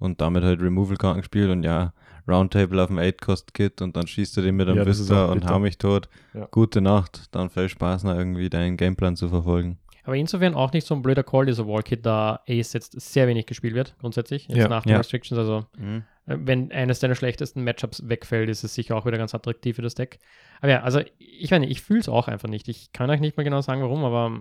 [0.00, 1.92] und damit halt Removal-Karten gespielt und ja,
[2.28, 5.58] Roundtable auf dem 8-Cost-Kit und dann schießt du den mit einem Ja, Vista und hau
[5.58, 6.08] mich tot.
[6.34, 6.46] Ja.
[6.50, 9.78] Gute Nacht, dann viel Spaß noch irgendwie deinen Gameplan zu verfolgen.
[10.04, 13.46] Aber insofern auch nicht so ein blöder Call, dieser Wallkit, da Ace jetzt sehr wenig
[13.46, 14.68] gespielt wird, grundsätzlich, jetzt Ja.
[14.68, 14.98] nach den Ja.
[14.98, 15.38] Restrictions.
[15.38, 19.76] Also, äh, wenn eines deiner schlechtesten Matchups wegfällt, ist es sicher auch wieder ganz attraktiv
[19.76, 20.18] für das Deck.
[20.60, 22.68] Aber ja, also ich meine, ich fühle es auch einfach nicht.
[22.68, 24.40] Ich kann euch nicht mal genau sagen, warum, aber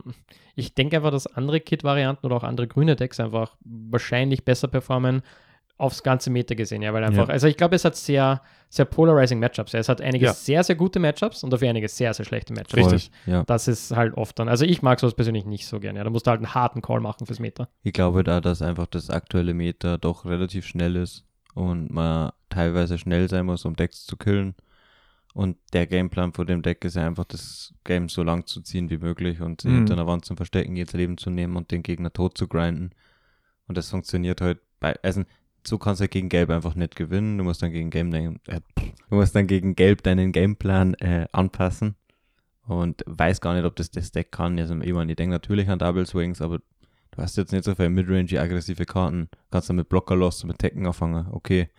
[0.56, 5.22] ich denke einfach, dass andere Kit-Varianten oder auch andere grüne Decks einfach wahrscheinlich besser performen
[5.82, 7.34] aufs ganze Meter gesehen, ja, weil einfach, Ja.
[7.34, 9.72] also ich glaube, es hat sehr, sehr polarizing Matchups.
[9.74, 9.80] Ja.
[9.80, 10.34] Es hat einige Ja.
[10.34, 12.76] sehr, sehr gute Matchups und dafür einige sehr, sehr schlechte Matchups.
[12.76, 13.12] Richtig.
[13.26, 13.44] Ja.
[13.44, 16.00] Das ist halt oft dann, also ich mag sowas persönlich nicht so gerne.
[16.00, 16.04] Ja.
[16.04, 17.68] Da musst du halt einen harten Call machen fürs Meter.
[17.84, 21.26] Ich glaube da, dass einfach das aktuelle Meta doch relativ schnell ist
[21.56, 24.56] und man teilweise schnell sein muss, um Decks zu killen.
[25.34, 28.90] Und der Gameplan von dem Deck ist ja einfach, das Game so lang zu ziehen
[28.90, 29.76] wie möglich und Mhm.
[29.76, 32.92] hinter einer Wand zu verstecken, jedes Leben zu nehmen und den Gegner tot zu grinden.
[33.68, 35.24] Und das funktioniert halt bei, also
[35.66, 37.38] so kannst du halt gegen Gelb einfach nicht gewinnen.
[37.38, 38.62] Du musst dann gegen Gelb, dein, äh,
[39.09, 41.95] du musst dann gegen Gelb deinen Gameplan äh, anpassen.
[42.68, 44.57] Und weiß gar nicht, ob das das Deck kann.
[44.59, 47.76] Also, ich meine, ich denke natürlich an Double Swings, aber du hast jetzt nicht so
[47.76, 49.30] viele Midrange aggressive Karten.
[49.49, 51.28] Kannst du mit Blocker Lost und mit Tekken anfangen.
[51.32, 51.70] Okay.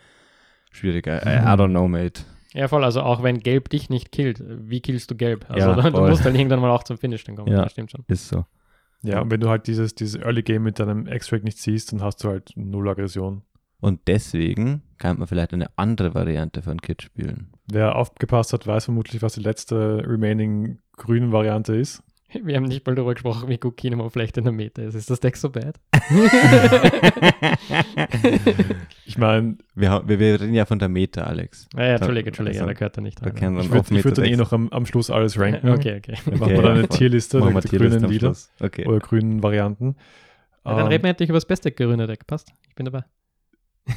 [0.71, 1.07] Schwierig.
[1.07, 2.23] I, I don't know, mate.
[2.53, 2.85] Ja, voll.
[2.85, 5.47] Also auch wenn Gelb dich nicht killt, wie killst du Gelb?
[5.49, 7.53] Also Ja, du, musst dann irgendwann mal auch zum Finish dann kommen.
[7.53, 7.63] Ja.
[7.63, 8.05] Das stimmt schon.
[8.09, 8.45] Ist so.
[9.03, 12.03] Ja, und wenn du halt dieses, dieses Early Game mit deinem Extract nicht siehst, dann
[12.03, 13.43] hast du halt null Aggression.
[13.83, 17.51] Und deswegen kann man vielleicht eine andere Variante von Kit spielen.
[17.67, 22.03] Wer aufgepasst hat, weiß vermutlich, was die letzte remaining grünen Variante ist.
[22.45, 24.95] Wir haben nicht mal darüber gesprochen, wie gut Kinemon vielleicht in der Meta ist.
[24.95, 25.79] Ist das Deck so bad?
[29.05, 31.69] Ich meine, wir, wir, wir reden ja von der Meta, Alex.
[31.75, 33.35] Ah, ja, Entschuldige, Entschuldige, Also, da gehört er nicht Da rein.
[33.35, 35.69] können ich würde würd dann eh noch am, am Schluss alles ranken.
[35.73, 36.17] Okay, okay.
[36.25, 36.89] Dann machen wir dann ja, eine.
[36.89, 38.51] Tierliste mit grünen Lieder Schluss.
[38.61, 38.87] Okay.
[38.87, 39.97] oder grünen Varianten.
[40.65, 42.27] Ja, dann Ähm, reden wir endlich über das beste grüne Deck.
[42.27, 42.53] Passt.
[42.69, 43.05] Ich bin dabei.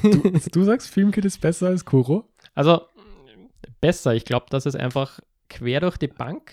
[0.01, 2.27] Du, du sagst, Filmkit ist besser als Kuro?
[2.53, 2.81] Also,
[3.81, 4.15] besser.
[4.15, 5.19] Ich glaube, dass es einfach
[5.49, 6.51] quer durch die Bank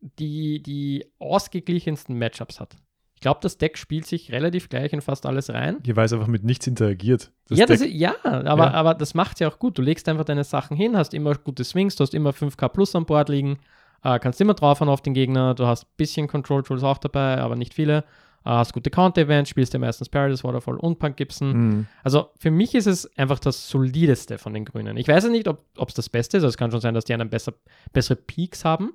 [0.00, 2.76] die, die ausgeglichensten Matchups hat.
[3.14, 5.76] Ich glaube, das Deck spielt sich relativ gleich in fast alles rein.
[5.84, 7.30] Hier, weil es einfach mit nichts interagiert.
[7.48, 8.70] Das ja, das, ja, aber, Ja.
[8.70, 9.76] aber das macht ja auch gut.
[9.76, 12.94] Du legst einfach deine Sachen hin, hast immer gute Swings, du hast immer 5k plus
[12.94, 13.58] an Bord liegen,
[14.02, 17.36] äh, kannst immer draufhauen auf den Gegner, du hast ein bisschen Control Tools auch dabei,
[17.36, 18.04] aber nicht viele.
[18.44, 21.52] Äh, hast gute Counter-Events, spielst ja meistens Paradise Waterfall und Punk Gibson.
[21.52, 21.86] Mhm.
[22.02, 24.96] Also für mich ist es einfach das solideste von den Grünen.
[24.96, 26.44] Ich weiß ja nicht, ob es das Beste ist.
[26.44, 27.54] Also es kann schon sein, dass die einen besser,
[27.92, 28.92] bessere Peaks haben.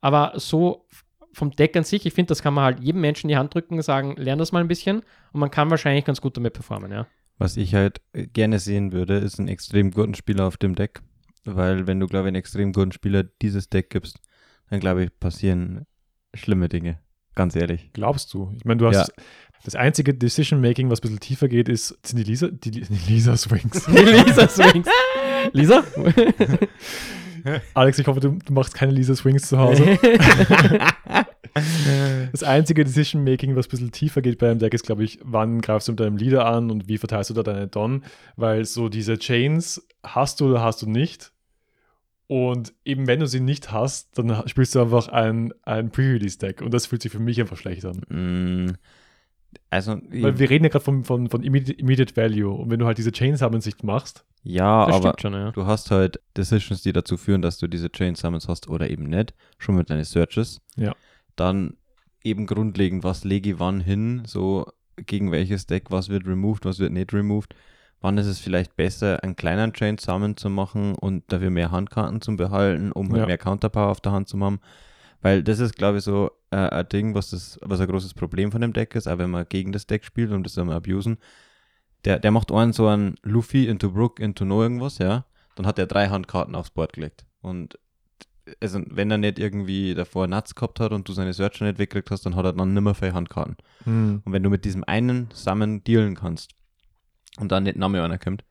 [0.00, 0.86] Aber so
[1.32, 3.54] vom Deck an sich, ich finde, das kann man halt jedem Menschen in die Hand
[3.54, 5.02] drücken und sagen, lern das mal ein bisschen
[5.32, 7.06] und man kann wahrscheinlich ganz gut damit performen, ja.
[7.38, 11.00] Was ich halt äh, gerne sehen würde, ist einen extrem guten Spieler auf dem Deck.
[11.44, 14.18] Weil wenn du, glaube ich, einen extrem guten Spieler dieses Deck gibst,
[14.68, 15.86] dann glaube ich, passieren
[16.34, 16.98] schlimme Dinge.
[17.38, 17.90] Ganz ehrlich.
[17.92, 18.52] Glaubst du?
[18.56, 19.24] Ich meine, du hast Ja.
[19.64, 22.82] das einzige Decision-Making, was ein bisschen tiefer geht, ist, sind die Lisa, die, die
[23.12, 23.84] Lisa Swings.
[23.86, 24.88] Die Lisa Swings.
[25.52, 25.84] Lisa?
[27.74, 29.98] Alex, ich hoffe, du, du machst keine Lisa Swings zu Hause.
[32.30, 35.60] Das einzige Decision-Making, was ein bisschen tiefer geht bei einem Deck, ist, glaube ich, wann
[35.60, 38.04] greifst du mit deinem Leader an und wie verteilst du da deine Don,
[38.36, 41.32] weil so diese Chains hast du oder hast du nicht.
[42.28, 46.72] Und eben wenn du sie nicht hast, dann spielst du einfach ein, ein Pre-Release-Deck und
[46.72, 48.02] das fühlt sich für mich einfach schlecht an.
[48.08, 48.74] Mm,
[49.70, 52.86] Also, Weil wir reden ja gerade von, von, von immediate, immediate Value und wenn du
[52.86, 55.50] halt diese Chains haben nicht machst, ja, Das aber schon, ja.
[55.52, 59.04] du hast halt Decisions, die dazu führen, dass du diese Chain Summons hast oder eben
[59.04, 60.60] nicht, schon mit deinen Searches.
[60.76, 60.94] Ja.
[61.34, 61.76] Dann
[62.22, 64.66] eben grundlegend, was lege ich wann hin, so
[64.96, 67.54] gegen welches Deck, was wird removed, was wird nicht removed.
[68.00, 72.20] Wann ist es vielleicht besser, einen kleinen Chain Summon zu machen und dafür mehr Handkarten
[72.20, 73.26] zu behalten, um halt Ja.
[73.26, 74.60] mehr Counterpower auf der Hand zu haben.
[75.20, 78.52] Weil das ist, glaube ich, so äh, ein Ding, was, das, was ein großes Problem
[78.52, 81.18] von dem Deck ist, auch wenn man gegen das Deck spielt und das dann abusen.
[82.04, 85.24] Der, der macht einen so einen Luffy into Brook into no irgendwas, ja.
[85.56, 87.26] Dann hat er drei Handkarten aufs Board gelegt.
[87.40, 87.78] Und
[88.62, 92.12] also, wenn er nicht irgendwie davor Nuts gehabt hat und du seine Searcher nicht weggekriegt
[92.12, 93.56] hast, dann hat er dann nimmer viele Handkarten.
[94.24, 96.52] Und wenn du mit diesem einen Summon dealen kannst
[97.38, 98.44] und dann nicht Name einer kommt,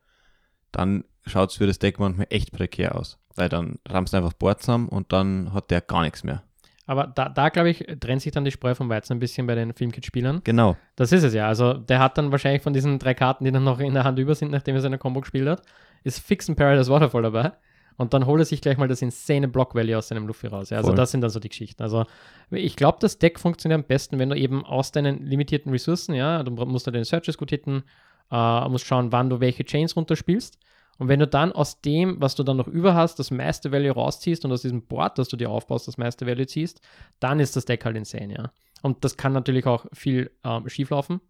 [0.72, 3.18] dann schaut es für das Deck manchmal echt prekär aus.
[3.34, 6.42] Weil dann rammst du einfach Board zusammen und dann hat der gar nichts mehr.
[6.86, 9.54] Aber da, da glaube ich, trennt sich dann die Spreu vom Weizen ein bisschen bei
[9.54, 10.40] den Filmkit-Spielern.
[10.42, 10.74] Genau.
[10.96, 11.46] Das ist es ja.
[11.46, 14.18] Also der hat dann wahrscheinlich von diesen drei Karten, die dann noch in der Hand
[14.18, 15.62] über sind, nachdem er seine Combo gespielt hat,
[16.02, 17.52] ist fix ein Paradise Waterfall dabei.
[17.98, 20.70] Und dann holt er sich gleich mal das insane Block Value aus seinem Luffy raus.
[20.70, 20.96] Ja, also Voll.
[20.96, 21.82] das sind dann so die Geschichten.
[21.82, 22.06] Also
[22.50, 26.42] ich glaube, das Deck funktioniert am besten, wenn du eben aus deinen limitierten Ressourcen, ja,
[26.42, 27.82] du musst da den Searches gut hitten,
[28.30, 30.58] äh, musst schauen, wann du welche Chains runterspielst.
[30.98, 33.92] Und wenn du dann aus dem, was du dann noch über hast, das meiste Value
[33.92, 36.80] rausziehst und aus diesem Board, das du dir aufbaust, das meiste Value ziehst,
[37.20, 38.52] dann ist das Deck halt insane, ja.
[38.82, 41.20] Und das kann natürlich auch viel ähm, schieflaufen.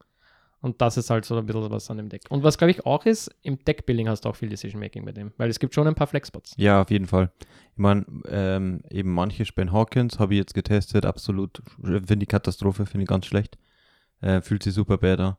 [0.61, 2.22] Und das ist halt so ein bisschen was an dem Deck.
[2.30, 5.32] Und was, glaube ich, auch ist, im Deckbuilding hast du auch viel Decision-Making bei dem.
[5.36, 6.55] Weil es gibt schon ein paar Flexspots.
[6.57, 7.30] Ja, auf jeden Fall.
[7.72, 12.86] Ich meine, ähm, eben manche spielen Hawkins, habe ich jetzt getestet, absolut, finde die Katastrophe,
[12.86, 13.57] finde ich ganz schlecht.
[14.20, 15.36] Äh, fühlt sich super an.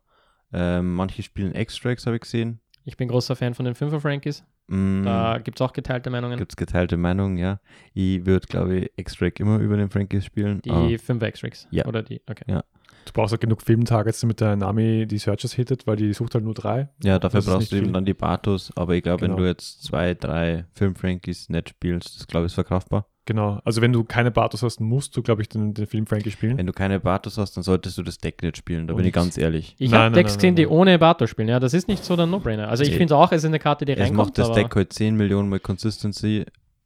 [0.54, 2.60] Ähm, manche spielen Extracts, habe ich gesehen.
[2.86, 4.44] Ich bin großer Fan von den 5er Frankies.
[4.68, 6.38] Mm, Da gibt es auch geteilte Meinungen.
[6.38, 7.60] Gibt es geteilte Meinungen, ja.
[7.94, 10.62] Ich würde, glaube ich, Extract immer über den Frankies spielen.
[10.64, 11.68] Die Ah, 5er X-Rigs.
[11.72, 11.86] Ja.
[11.86, 12.46] Oder die, okay.
[12.48, 16.44] du brauchst auch genug Filmtargets, damit der Nami die Searches hittet, weil die sucht halt
[16.46, 16.90] nur drei.
[17.04, 17.94] ja, dafür das brauchst du eben viel.
[17.94, 19.38] dann die Batos, aber ich glaube, Genau.
[19.38, 23.08] wenn du jetzt zwei, drei Film-Frankies nicht spielst, das glaube ich ist verkraftbar.
[23.26, 23.60] Genau.
[23.64, 26.58] Also wenn du keine Batos hast, musst du, glaube ich, den, den Film Frankie spielen.
[26.58, 29.08] Wenn du keine Batos hast, dann solltest du das Deck nicht spielen, da bin Und-
[29.08, 29.76] ich ganz ehrlich.
[29.78, 31.48] Ich habe Decks gesehen, die ohne Bato spielen.
[31.48, 32.70] Ja, das ist nicht so der No-Brainer.
[32.70, 34.18] Also ich finde auch, es ist eine Karte, die Es reinkommt.
[34.18, 36.46] macht das Deck halt 10 Millionen mal Consistency,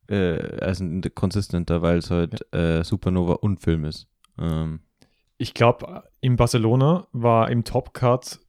[0.10, 0.16] äh,
[0.60, 0.84] also
[1.16, 4.08] consistenter, weil es halt äh, Supernova und Film ist.
[4.38, 4.82] Ähm,
[5.38, 8.40] Ich glaube, in Barcelona war im Top-Cut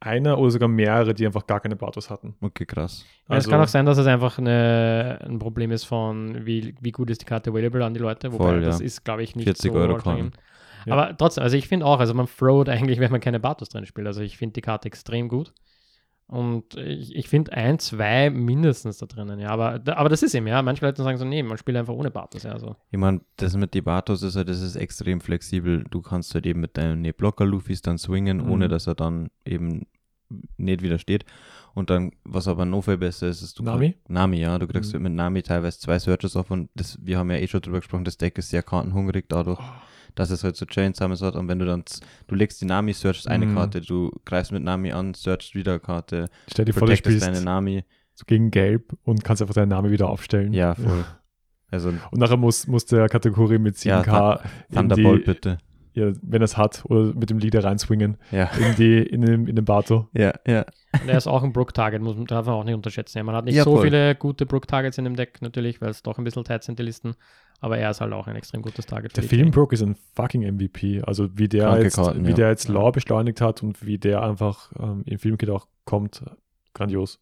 [0.00, 2.34] einer oder sogar mehrere, die einfach gar keine Batos hatten.
[2.40, 3.04] okay, krass.
[3.28, 6.92] Ja, es kann auch sein, dass es einfach eine, ein Problem ist von, wie, wie
[6.92, 8.32] gut ist die Karte available an die Leute.
[8.32, 8.86] Wobei Voll, das ja.
[8.86, 9.98] ist, glaube ich, nicht 40 so Euro.
[10.86, 10.92] Ja.
[10.92, 13.86] Aber trotzdem, also ich finde auch, also man throwt eigentlich, wenn man keine Batos drin
[13.86, 14.06] spielt.
[14.06, 15.52] Also ich finde die Karte extrem gut.
[16.28, 19.50] Und ich, ich finde ein, zwei mindestens da drinnen, ja.
[19.50, 20.60] Aber, aber das ist eben, ja.
[20.62, 22.58] Manche Leute sagen so, nee, man spielt einfach ohne Bartos, ja.
[22.58, 22.74] So.
[22.90, 25.84] Ich meine, das mit die Bartos ist halt, das ist extrem flexibel.
[25.90, 28.50] Du kannst halt eben mit deinen Blocker-Lufis dann swingen, Mhm.
[28.50, 29.86] ohne dass er dann eben
[30.56, 31.24] nicht widersteht.
[31.74, 33.92] Und dann, was aber noch viel besser ist, ist du Nami?
[33.92, 34.58] krieg- Nami, ja.
[34.58, 34.94] Du kriegst Mhm.
[34.94, 37.78] halt mit Nami teilweise zwei Searches auf und das, wir haben ja eh schon drüber
[37.78, 39.60] gesprochen, das Deck ist sehr kartenhungrig dadurch,
[40.16, 41.36] dass es halt so Chain Summons hat.
[41.36, 41.84] Und wenn du dann,
[42.26, 43.54] du legst die Nami, searchst eine Mhm.
[43.54, 47.24] Karte, du greifst mit Nami an, searchst wieder eine Karte, Stell dir vor, du spielst
[47.24, 47.84] deine Nami.
[48.14, 50.52] so gegen Gelb und kannst einfach deinen Namen wieder aufstellen.
[50.52, 51.04] Ja, voll.
[51.68, 54.40] Also Und nachher muss, muss der Kategorie mit Ja, 7K
[54.70, 55.58] in Thunderbolt bitte.
[55.96, 58.50] Ja, wenn er es hat, oder mit dem Leader reinswingen Ja.
[58.56, 60.08] in, die, in, den, in den Bato.
[60.12, 60.64] Ja, ja.
[61.02, 63.24] Und er ist auch ein Brook-Target, muss man darf man auch nicht unterschätzen.
[63.26, 63.84] Man hat nicht Ja, so voll.
[63.84, 66.82] viele gute Brook-Targets in dem Deck, natürlich, weil es doch ein bisschen tight sind, die
[66.84, 67.14] Listen.
[67.60, 69.16] Aber er ist halt auch ein extrem gutes Target.
[69.16, 69.50] Der Film.
[69.50, 71.02] Brook ist ein fucking MVP.
[71.02, 72.36] Also wie der Kranke jetzt, Karten, wie ja.
[72.36, 72.74] der jetzt Ja.
[72.74, 76.22] Law beschleunigt hat und wie der einfach ähm, im Filmkit auch kommt,
[76.74, 77.18] grandios.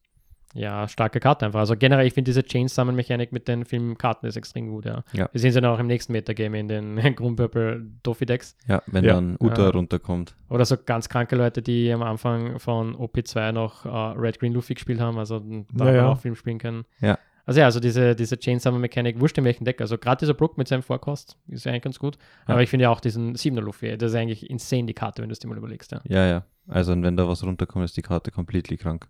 [0.55, 1.59] Ja, starke Karte einfach.
[1.61, 5.03] Also generell, ich finde diese Chain-Summon-Mechanik mit den Filmkarten ist extrem gut, ja.
[5.13, 5.29] Ja.
[5.33, 8.57] Wir sehen es ja noch im nächsten Metagame in den Grün-Purple Dofi-Decks.
[8.69, 9.15] Ja, wenn Ja.
[9.15, 9.71] dann Uta Ja.
[9.71, 10.37] runterkommt.
[10.49, 14.75] Oder so ganz kranke Leute, die am Anfang von OP2 noch äh, Red Green Luffy
[14.75, 15.43] gespielt haben, also
[15.73, 16.85] da Ja, auch Film spielen können.
[17.01, 17.19] Ja.
[17.47, 19.81] Also ja, also diese, diese Chain Summer Mechanik, wurscht in welchem Deck.
[19.81, 22.17] Also gerade dieser Brook mit seinem Vorkost ist ja eigentlich ganz gut.
[22.47, 22.55] Ja.
[22.55, 25.29] Aber ich finde ja auch diesen 7er Luffy, das ist eigentlich insane, die Karte, wenn
[25.29, 25.93] du es dir mal überlegst.
[25.93, 26.01] Ja.
[26.05, 26.45] Ja, ja.
[26.69, 29.09] Also wenn da was runterkommt, ist die Karte completely krank.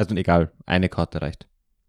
[0.00, 1.46] Also egal, eine Karte reicht.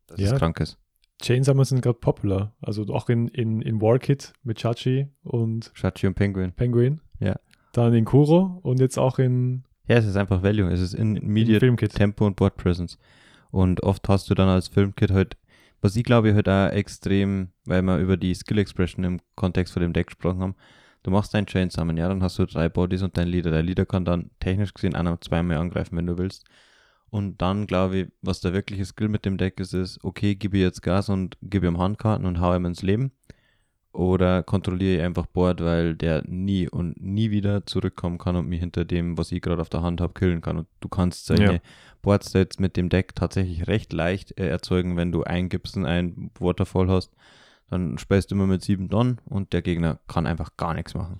[0.07, 0.49] Dass Ja.
[0.59, 0.77] ist.
[1.21, 2.53] Chain Summons sind gerade popular.
[2.61, 6.51] Also auch in, in, in Warkit mit Chachi und Shachi und Penguin.
[6.51, 6.99] Penguin.
[7.19, 7.39] Ja.
[7.73, 10.69] Dann in Kuro und jetzt auch in, Ja, es ist einfach Value.
[10.71, 11.15] Es ist in
[11.59, 11.93] Filmkit.
[11.93, 12.97] Tempo und Board Presence.
[13.51, 15.37] Und oft hast du dann als Filmkit halt,
[15.81, 19.81] was ich glaube halt auch extrem, weil wir über die Skill Expression im Kontext von
[19.81, 20.55] dem Deck gesprochen haben,
[21.03, 23.51] du machst deinen Chain zusammen, ja, dann hast du drei Bodies und dein Leader.
[23.51, 26.45] Der Leader kann dann technisch gesehen einer zweimal angreifen, wenn du willst.
[27.11, 30.57] Und dann glaube ich, was der wirkliche Skill mit dem Deck ist, ist, okay, gebe
[30.57, 33.11] ich jetzt Gas und gebe ihm Handkarten und hau ihm ins Leben.
[33.91, 38.61] Oder kontrolliere ich einfach Board, weil der nie und nie wieder zurückkommen kann und mich
[38.61, 40.59] hinter dem, was ich gerade auf der Hand habe, killen kann.
[40.59, 41.59] Und du kannst seine Ja.
[42.01, 46.87] Boardstats mit dem Deck tatsächlich recht leicht äh, erzeugen, wenn du ein Gibson, ein Waterfall
[46.89, 47.11] hast.
[47.69, 51.19] Dann spielst du immer mit 7 Don und der Gegner kann einfach gar nichts machen.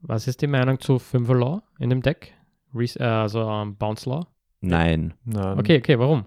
[0.00, 2.34] Was ist die Meinung zu 5er Law in dem Deck?
[2.74, 4.26] Res äh, also ähm, Bounce Law?
[4.66, 5.14] Nein.
[5.24, 5.58] Nein.
[5.58, 6.24] Okay, okay, warum?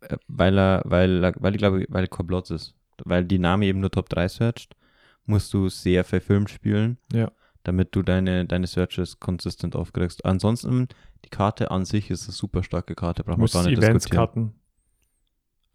[0.00, 2.74] Äh, Weil er, weil, er- weil ich glaube, weil er Platz ist.
[3.04, 4.74] Weil die Name eben nur Top 3 searcht,
[5.26, 7.30] musst du sehr viel Film spielen, Ja.
[7.64, 10.24] damit du deine, deine Searches konsistent aufkriegst.
[10.24, 10.88] Ansonsten,
[11.24, 13.76] die Karte an sich ist eine super starke Karte, braucht Du man musst gar nicht
[13.78, 14.26] Events diskutieren.
[14.26, 14.54] cutten.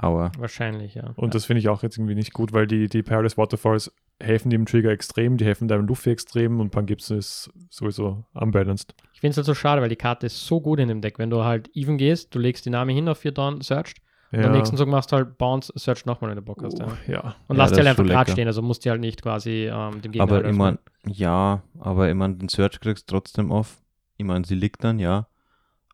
[0.02, 1.14] Aber Wahrscheinlich, ja.
[1.16, 4.50] Und das finde ich auch jetzt irgendwie nicht gut, weil die, die Paradise Waterfalls helfen
[4.50, 8.96] dem Trigger extrem, die helfen deinem Luffy extrem und Pangipsen ist sowieso unbalanced.
[9.14, 11.20] Ich finde es halt so schade, weil die Karte ist so gut in dem Deck.
[11.20, 14.46] Wenn du halt even gehst, du legst die Name hin auf 4 Down, searched, und
[14.46, 16.82] am nächsten Zug machst du halt Bounce, search nochmal, wenn du Bock hast.
[16.82, 17.14] Oh, Ja.
[17.14, 17.36] ja.
[17.48, 20.02] Und Ja, lass die halt einfach gerade stehen, also musst du halt nicht quasi ähm,
[20.02, 20.24] dem Gegner.
[20.24, 23.82] Aber halt ich mein, ja, aber ich mein, den Search kriegst du trotzdem auf.
[24.18, 25.28] Ich mein, sie liegt dann, ja.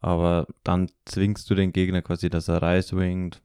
[0.02, 3.42] Aber dann zwingst du den Gegner quasi, dass er reiswingt.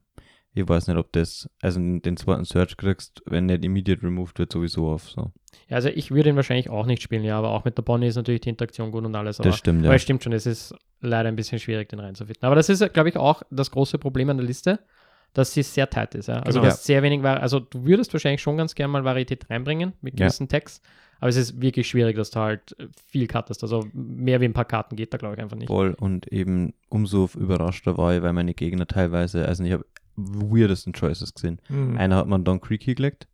[0.55, 4.51] Ich weiß nicht, ob das, also den zweiten Search kriegst, wenn nicht immediate removed wird,
[4.53, 5.09] sowieso auf.
[5.09, 5.31] So.
[5.67, 8.07] Ja, also ich würde ihn wahrscheinlich auch nicht spielen, ja, aber auch mit der Bonnie
[8.07, 9.39] ist natürlich die Interaktion gut und alles.
[9.39, 9.95] Aber, Das stimmt, aber ja.
[9.95, 12.43] es stimmt schon, es ist leider ein bisschen schwierig, den reinzufinden.
[12.45, 14.79] Aber das ist, glaube ich, auch das große Problem an der Liste,
[15.33, 16.27] dass sie sehr tight ist.
[16.27, 16.35] Ja?
[16.41, 16.65] Also Genau.
[16.65, 20.19] du hast sehr wenig, also du würdest wahrscheinlich schon ganz gerne mal Varietät reinbringen mit
[20.19, 20.27] Ja.
[20.27, 20.81] gewissen Tags,
[21.19, 22.75] aber es ist wirklich schwierig, dass du halt
[23.07, 23.63] viel cuttest.
[23.63, 25.67] Also mehr wie ein paar Karten geht da, glaube ich, einfach nicht.
[25.67, 29.85] Voll und eben umso überraschter war ich, weil meine Gegner teilweise, also ich habe
[30.15, 31.59] weirdesten Choices gesehen.
[31.67, 31.97] Hm.
[31.97, 33.27] Einer hat man Don Creaky gelegt.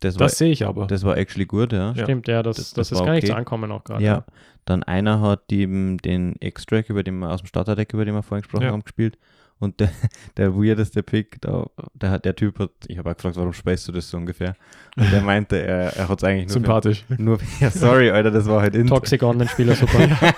[0.00, 0.86] Das Das sehe ich aber.
[0.86, 1.92] das war actually gut, ja.
[1.92, 2.04] Ja.
[2.04, 3.32] Stimmt, ja, das, Das- das, das ist gar nicht okay.
[3.32, 4.04] zu ankommen auch gerade.
[4.04, 4.24] Ja,
[4.66, 8.22] dann einer hat eben den Extract, über den wir aus dem Starterdeck, über den wir
[8.22, 8.72] vorhin gesprochen Ja.
[8.72, 9.16] haben, gespielt.
[9.60, 9.90] Und der,
[10.36, 13.86] der weirdeste Pick, da, der, hat- der Typ hat, ich habe auch gefragt, warum spielst
[13.88, 14.56] du das so ungefähr?
[14.96, 17.04] Und der meinte, er, er hat es eigentlich nur Sympathisch.
[17.06, 18.88] für, nur, ja, sorry, Alter, das war halt in.
[18.88, 20.34] Toxic Online-Spieler, super.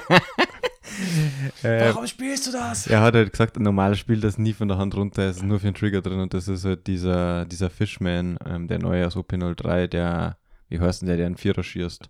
[1.66, 2.86] Äh, spielst du das?
[2.86, 5.42] er hat halt gesagt, ein normales Spiel, das nie von der Hand runter ist, ist
[5.42, 9.06] nur für einen Trigger drin und das ist halt dieser, dieser Fishman, ähm, der neue
[9.06, 10.38] aus OP03, der,
[10.68, 12.08] wie heißt denn der, der einen Vierer schießt?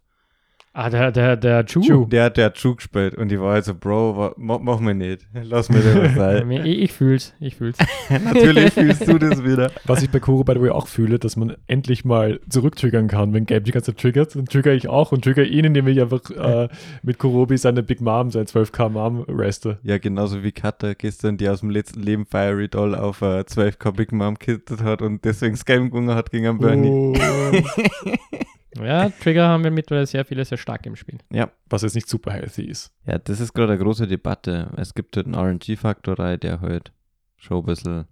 [0.77, 1.64] Ah, der, der, der.
[1.66, 2.07] Ju.
[2.07, 4.95] Der hat der True gespielt und ich war halt so, Bro, wa, ma, mach mir
[4.95, 6.51] nicht, lass mir das sein.
[6.51, 7.79] Ich, ich fühl's, ich fühl's.
[8.24, 9.70] Natürlich fühlst du das wieder.
[9.85, 13.33] Was ich bei Kuro, by the way, auch fühle, dass man endlich mal zurücktriggern kann.
[13.33, 16.01] Wenn Gabe die ganze Zeit triggert, dann trigger ich auch und trigger ihn, indem ich
[16.01, 16.68] einfach äh,
[17.03, 19.79] mit Kurobi seine Big Mom, sein 12k Mom reste.
[19.83, 23.93] Ja, genauso wie Katha gestern, die aus dem letzten Leben Fiery Doll auf äh, 12k
[23.93, 26.89] Big Mom kittet hat und deswegen Scam gewonnen hat gegen einen Bernie.
[26.91, 28.39] Oh.
[28.83, 31.18] Ja, Trigger haben wir mittlerweile sehr viele, sehr stark im Spiel.
[31.33, 31.51] Ja.
[31.68, 32.93] Was jetzt nicht super healthy ist.
[33.07, 34.70] Ja, das ist gerade eine große Debatte.
[34.77, 36.93] Es gibt halt einen RNG-Faktor rein, der halt
[37.37, 38.05] schon ein bisschen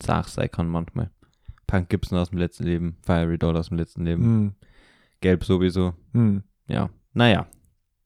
[0.00, 1.10] zart sein kann manchmal.
[1.66, 4.54] Punk Gibson aus dem letzten Leben, Fiery Doll aus dem letzten Leben, Hm.
[5.20, 5.94] Gelb sowieso.
[6.12, 6.42] Hm.
[6.66, 7.46] Ja, naja.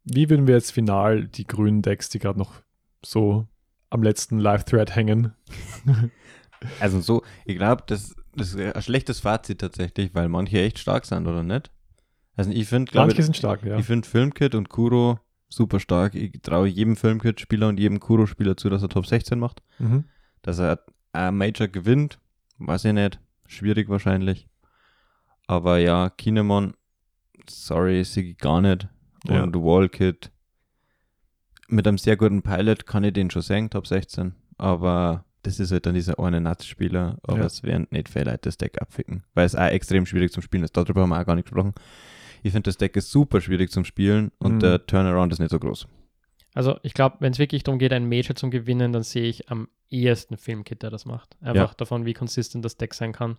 [0.04, 2.62] Wie würden wir jetzt final die grünen Decks, die gerade noch
[3.04, 3.48] so
[3.90, 5.32] am letzten Live-Thread hängen?
[6.80, 11.04] Also so, ich glaube, das, das ist ein schlechtes Fazit tatsächlich, weil manche echt stark
[11.04, 11.70] sind, oder nicht?
[12.36, 13.78] Also ich finde, glaube Manche sind stark, ja.
[13.78, 15.18] ich finde Filmkit und Kuro
[15.48, 16.14] super stark.
[16.14, 19.62] Ich traue jedem Filmkit-Spieler und jedem Kuro-Spieler zu, dass er Top 16 macht.
[19.78, 20.04] Mhm.
[20.42, 22.18] Dass er ein Major gewinnt,
[22.58, 23.20] weiß ich nicht.
[23.46, 24.48] Schwierig wahrscheinlich.
[25.46, 26.74] Aber ja, Kinemon,
[27.48, 28.88] sorry, sehe ich gar nicht.
[29.28, 29.42] Ja.
[29.42, 30.30] Und Wallkit,
[31.68, 34.34] mit einem sehr guten Pilot kann ich den schon sagen, Top 16.
[34.58, 37.18] Aber das ist halt dann dieser eine Nuts-Spieler.
[37.22, 37.44] Aber Ja.
[37.44, 39.22] es werden nicht viele Leute das Deck abficken.
[39.34, 40.76] Weil es auch extrem schwierig zum Spielen ist.
[40.76, 41.74] Darüber haben wir auch gar nicht gesprochen.
[42.42, 44.60] Ich finde, das Deck ist super schwierig zum Spielen und Mhm.
[44.60, 45.86] der Turnaround ist nicht so groß.
[46.54, 49.50] Also ich glaube, wenn es wirklich darum geht, ein Major zum Gewinnen, dann sehe ich
[49.50, 51.36] am ehesten Filmkit, der das macht.
[51.42, 53.38] Einfach davon, wie konsistent das Deck sein kann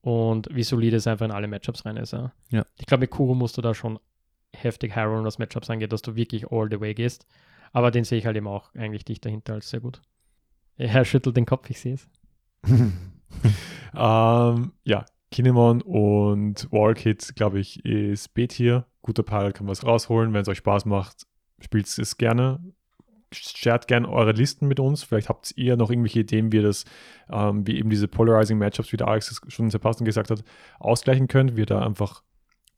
[0.00, 2.12] und wie solide es einfach in alle Matchups rein ist.
[2.12, 2.32] Ja.
[2.50, 2.64] Ja.
[2.78, 3.98] Ich glaube, mit Kuro musst du da schon
[4.54, 7.26] heftig harrowing, was Matchups angeht, dass du wirklich all the way gehst.
[7.72, 10.00] Aber den sehe ich halt eben auch eigentlich dicht dahinter als sehr gut.
[10.78, 12.08] Er schüttelt den Kopf, ich sehe es.
[13.94, 15.04] Ähm, ja,
[15.36, 18.86] Kinemon und Wallkit, glaube ich, ist B-Tier.
[19.02, 20.32] Guter Pilot kann was rausholen.
[20.32, 21.26] Wenn es euch Spaß macht,
[21.60, 22.58] spielt es gerne.
[23.30, 25.02] Shared gerne eure Listen mit uns.
[25.02, 26.86] Vielleicht habt ihr noch irgendwelche Ideen, wie ihr das,
[27.30, 30.42] ähm, wie eben diese Polarizing Matchups, wie der Alex schon sehr passend gesagt hat,
[30.78, 32.22] ausgleichen könnt, wie ihr da einfach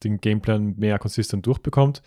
[0.03, 2.03] den Gameplan mehr konsistent durchbekommt.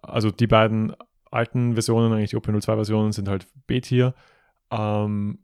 [0.00, 0.96] Also die beiden
[1.30, 4.14] alten Versionen, eigentlich die OP02-Versionen, sind halt B-Tier.
[4.70, 5.40] Ähm,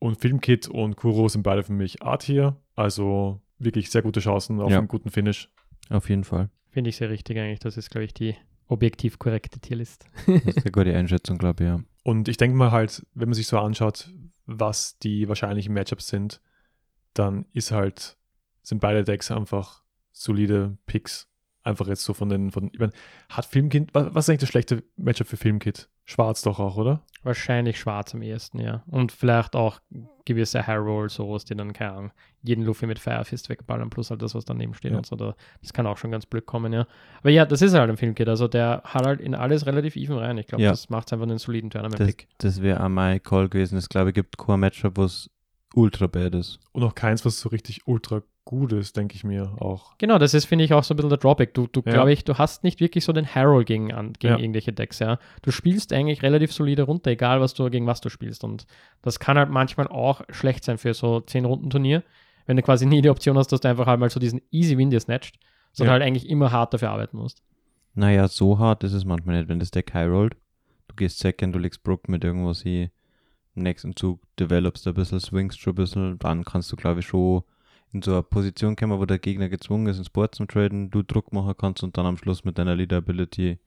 [0.00, 2.56] und Filmkit und Kuro sind beide für mich A-Tier.
[2.76, 4.78] Also wirklich sehr gute Chancen auf Ja.
[4.78, 5.50] einen guten Finish.
[5.90, 6.50] Auf jeden Fall.
[6.70, 7.60] Finde ich sehr richtig eigentlich.
[7.60, 8.34] Das ist, glaube ich, die
[8.66, 10.06] objektiv korrekte Tierlist.
[10.26, 11.80] Das ist eine gute Einschätzung, glaube ich, ja.
[12.02, 14.10] Und ich denke mal halt, wenn man sich so anschaut,
[14.46, 16.40] was die wahrscheinlichen Matchups sind,
[17.14, 18.16] dann ist halt,
[18.62, 19.82] sind beide Decks einfach
[20.12, 21.28] solide Picks.
[21.62, 22.92] Einfach jetzt so von den, von, ich mein,
[23.30, 25.88] hat Filmkit, was, was ist eigentlich das schlechte Matchup für Filmkit?
[26.04, 27.02] Schwarz doch auch, oder?
[27.24, 28.82] Wahrscheinlich schwarz am ehesten, ja.
[28.86, 29.80] Und vielleicht auch
[30.26, 32.12] gewisse High Roll, sowas, die dann, keine Ahnung,
[32.42, 34.98] jeden Luffy mit Firefist wegballern, plus halt das, was daneben steht Ja.
[34.98, 35.16] und so.
[35.16, 36.86] Da, das kann auch schon ganz blöd kommen, ja.
[37.20, 38.28] Aber ja, das ist halt ein Filmkit.
[38.28, 40.38] Also der hat halt in alles relativ even rein.
[40.38, 40.70] Ich glaube, Ja.
[40.70, 42.28] das macht einfach einen soliden Das, Tournament-Pick.
[42.38, 43.76] das wäre auch mein Call gewesen.
[43.78, 45.30] Es glaube ich gibt kein Matchup, was
[45.74, 46.60] ultra bad ist.
[46.72, 49.96] Und auch keins, was so richtig ultra gut ist, denke ich mir auch.
[49.98, 51.54] Genau, das ist, finde ich, auch so ein bisschen der Drawback.
[51.54, 51.92] Du, du Ja.
[51.92, 54.38] glaube ich, du hast nicht wirklich so den Harold gegen, an, gegen Ja.
[54.38, 55.18] irgendwelche Decks, ja.
[55.42, 58.44] Du spielst eigentlich relativ solide runter, egal was du gegen was du spielst.
[58.44, 58.66] Und
[59.02, 62.02] das kann halt manchmal auch schlecht sein für so 10-Runden-Turnier,
[62.46, 64.76] wenn du quasi nie die Option hast, dass du einfach halt mal so diesen Easy
[64.76, 65.38] Win dir snatcht,
[65.72, 66.00] sondern Ja.
[66.00, 67.42] halt eigentlich immer hart dafür arbeiten musst.
[67.94, 70.36] Naja, so hart ist es manchmal nicht, wenn das Deck high rollt.
[70.88, 72.90] Du gehst Second, du legst Brook mit irgendwas hier.
[73.56, 76.18] Im nächsten Zug developst du ein bisschen, swingst schon ein bisschen.
[76.18, 77.42] Dann kannst du, glaube ich, schon
[77.94, 81.02] in so eine Position kommen, wo der Gegner gezwungen ist, ins Board zu traden, du
[81.02, 83.58] Druck machen kannst und dann am Schluss mit deiner Leader-Ability.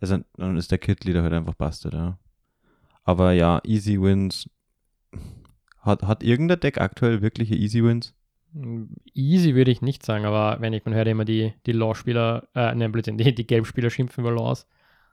[0.00, 2.18] Also, dann ist der Kit-Leader halt einfach bastet, ja.
[3.04, 4.50] Aber ja, Easy Wins.
[5.80, 8.14] Hat, hat irgendein Deck aktuell wirkliche Easy Wins?
[9.14, 12.74] Easy würde ich nicht sagen, aber wenn ich, man hört immer die, die Law-Spieler, äh,
[12.74, 14.66] nein, Blödsinn, die, die Gelbspieler schimpfen über Laws,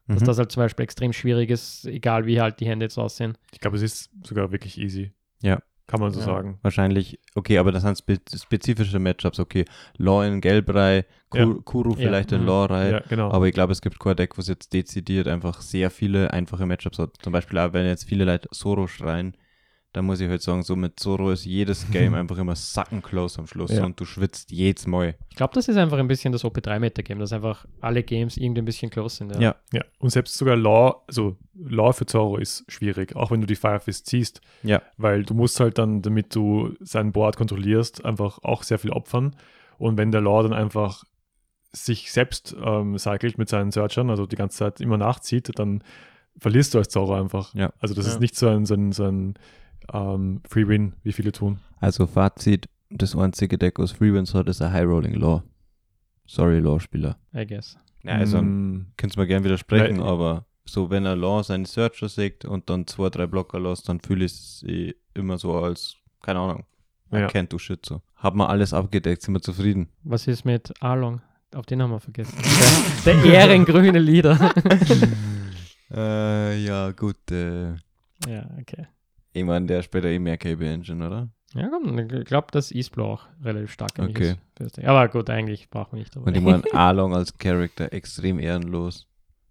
[0.07, 0.25] dass Mhm.
[0.25, 3.37] das halt zum Beispiel extrem schwierig ist, egal wie halt die Hände jetzt aussehen.
[3.53, 5.11] Ich glaube, es ist sogar wirklich easy.
[5.41, 5.59] Ja.
[5.89, 6.25] Kann man so Ja.
[6.27, 6.59] sagen.
[6.61, 9.65] Wahrscheinlich, okay, aber das sind spe spezifische Matchups, okay.
[9.97, 11.45] Law in Gelbrei, Ja.
[11.45, 12.47] Kur Kuru vielleicht in mhm.
[12.47, 12.91] Law-Rei.
[12.91, 13.31] Ja, genau.
[13.31, 16.99] Aber ich glaube, es gibt kein Deck, was jetzt dezidiert einfach sehr viele einfache Matchups
[16.99, 17.15] hat.
[17.23, 19.35] Zum Beispiel auch, wenn jetzt viele Leute Zoro schreien,
[19.99, 23.37] dann muss ich halt sagen, so mit Zoro ist jedes Game einfach immer sacken close
[23.39, 23.83] am Schluss Ja.
[23.85, 25.15] und du schwitzt jedes Mal.
[25.29, 28.65] Ich glaube, das ist einfach ein bisschen das OP3-Meta-Game, dass einfach alle Games irgendwie ein
[28.65, 29.35] bisschen close sind.
[29.35, 29.41] Ja.
[29.41, 29.55] Ja.
[29.73, 33.55] Ja, und selbst sogar Law, also Law für Zoro ist schwierig, auch wenn du die
[33.55, 34.81] Firefist ziehst, Ja.
[34.97, 39.35] weil du musst halt dann, damit du sein Board kontrollierst, einfach auch sehr viel opfern.
[39.77, 41.03] Und wenn der Law dann einfach
[41.71, 45.83] sich selbst ähm, cycelt mit seinen Searchern, also die ganze Zeit immer nachzieht, dann
[46.37, 47.53] verlierst du als Zoro einfach.
[47.53, 47.73] Ja.
[47.79, 48.13] Also das Ja.
[48.13, 49.35] ist nicht so ein, so ein, so ein
[49.93, 51.59] ähm, Free Win, wie viele tun.
[51.79, 55.43] Also Fazit, das einzige Deck, was Free Wins hat, ist ein High Rolling Law.
[56.27, 57.17] Sorry, Law-Spieler.
[57.35, 57.77] I guess.
[58.03, 60.05] Ja, also Mm, könntest du mir gerne widersprechen, Nein.
[60.05, 63.99] aber so, wenn er Law seinen Searcher sägt und dann zwei, drei Blocker lässt, dann
[63.99, 66.65] fühle ich es eh immer so als, keine Ahnung,
[67.11, 67.27] I Ja.
[67.27, 68.01] can't do shit so.
[68.15, 69.89] Haben wir alles abgedeckt, sind wir zufrieden.
[70.03, 71.21] Was ist mit Arlong?
[71.55, 72.37] Auf den haben wir vergessen.
[73.05, 74.53] Der, der ehrengrüne Leader.
[75.91, 77.71] äh, ja, gut, äh,
[78.27, 78.87] ja, okay.
[79.33, 81.29] Ich meine, der ja eh mehr KB Engine, oder?
[81.53, 84.35] Ja, komm, ich glaube, dass Eastblow auch relativ stark Okay.
[84.59, 84.79] ist.
[84.85, 86.15] Aber gut, eigentlich brauchen wir nicht.
[86.15, 89.07] Und ich meine, Along als Charakter extrem ehrenlos.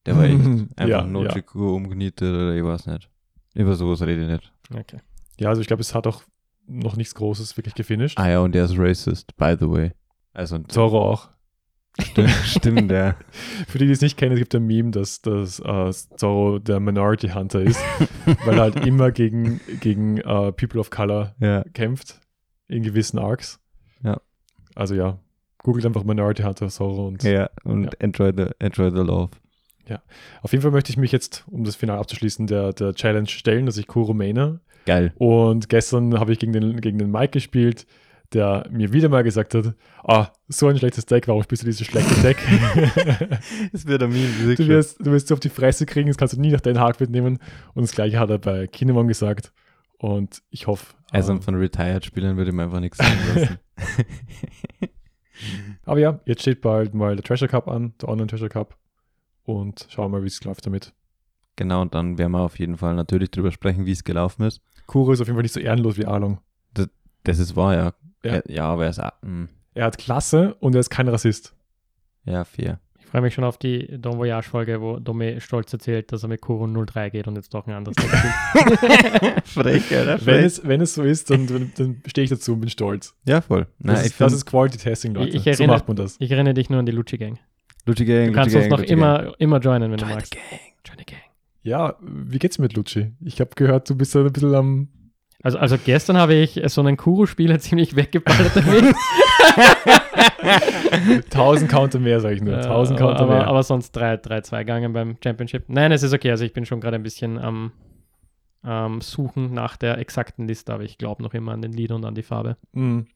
[0.07, 0.39] Der war echt
[0.77, 1.35] einfach Ja, no ja.
[1.55, 3.11] Umgenietet oder ich weiß nicht.
[3.55, 4.53] Über sowas rede ich nicht.
[4.73, 5.01] okay.
[5.41, 6.23] Ja, also ich glaube, es hat auch
[6.67, 8.19] noch nichts Großes wirklich gefinisht.
[8.19, 9.93] Ah ja, und der ist racist, by the way.
[10.35, 11.31] Also, Zorro auch.
[12.01, 13.17] Stimmt, stimmt der.
[13.69, 16.81] Für die, die es nicht kennen, es gibt ein Meme, dass, dass äh, Zorro der
[16.81, 17.81] Minority Hunter ist,
[18.45, 21.65] weil er halt immer gegen, gegen äh, People of Color Ja.
[21.75, 22.21] kämpft
[22.69, 23.61] in gewissen Arcs.
[24.03, 24.21] Ja.
[24.75, 25.19] Also ja,
[25.63, 27.91] googelt einfach Minority Hunter Zorro und Ja, und Ja.
[28.01, 29.31] Enjoy, the, enjoy the love.
[30.43, 33.67] auf jeden Fall möchte ich mich jetzt, um das Finale abzuschließen, der, der Challenge stellen,
[33.67, 34.61] dass ich Kuro maine.
[34.87, 35.13] Geil.
[35.19, 37.87] Und gestern habe ich gegen den, gegen den Mike gespielt,
[38.33, 39.75] der mir wieder mal gesagt hat,
[40.05, 42.37] ah, so ein schlechtes Deck, warum spielst du dieses schlechte Deck?
[43.73, 44.55] Das wird ein Meme.
[44.55, 46.81] du, wirst, du wirst so auf die Fresse kriegen, das kannst du nie nach deinen
[46.81, 47.39] Hack mitnehmen.
[47.75, 49.53] Und das gleiche hat er bei Kinemon gesagt.
[49.99, 50.95] Und ich hoffe.
[51.11, 53.59] Also ähm, von Retired-Spielern würde ich mir einfach nichts sagen lassen.
[55.85, 58.77] aber ja, jetzt steht bald mal der Treasure Cup an, der Online Treasure Cup.
[59.45, 60.93] Und schauen wir mal, wie es läuft damit.
[61.57, 64.61] genau, und dann werden wir auf jeden Fall natürlich drüber sprechen, wie es gelaufen ist.
[64.87, 66.41] Kuro ist auf jeden Fall nicht so ehrenlos wie Along.
[67.29, 67.93] Das ist wahr, ja.
[68.25, 68.35] Ja.
[68.37, 71.55] Ja, ja aber er ist, mh, Er hat Klasse und er ist kein Rassist.
[72.25, 72.81] ja, fair.
[73.01, 76.43] Ich freue mich schon auf die Don Voyage-Folge, wo Dome stolz erzählt, dass er mit
[76.43, 77.97] Kuro 03 geht und jetzt doch ein anderes.
[79.45, 80.19] Frech, oder?
[80.27, 83.15] Wenn es, wenn es so ist, dann, dann, stehe ich dazu und bin stolz.
[83.27, 83.67] ja, voll.
[83.79, 85.29] Na, Das, ich ist, das ist Quality Testing, Leute.
[85.31, 86.17] Ich- ich so erinnere- macht man das.
[86.19, 87.39] Ich erinnere dich nur an die Lucci Gang.
[87.87, 90.01] Lutschi Gang, Du kannst Lutschi uns noch immer, immer joinen, wenn Gang.
[90.01, 90.35] du Join magst.
[90.35, 90.61] the Gang.
[90.87, 91.21] Join the Gang.
[91.63, 93.13] Ja, wie geht's mit Lucci?
[93.21, 94.89] Ich habe gehört, du bist da ein bisschen am.
[95.43, 98.95] Also, also gestern habe ich so einen Kuro-Spieler ziemlich weggeballert damit.
[101.31, 102.57] 1000 Counter mehr, sage ich nur.
[102.57, 103.47] 1000 Äh, aber, Counter aber, mehr.
[103.47, 105.65] aber sonst 3-2 gegangen beim Championship.
[105.69, 106.31] Nein, es ist okay.
[106.31, 107.73] Also ich bin schon gerade ein bisschen am
[108.63, 112.05] am Suchen nach der exakten Liste, aber ich glaube noch immer an den Lied und
[112.05, 112.57] an die Farbe.
[112.73, 113.07] Mhm.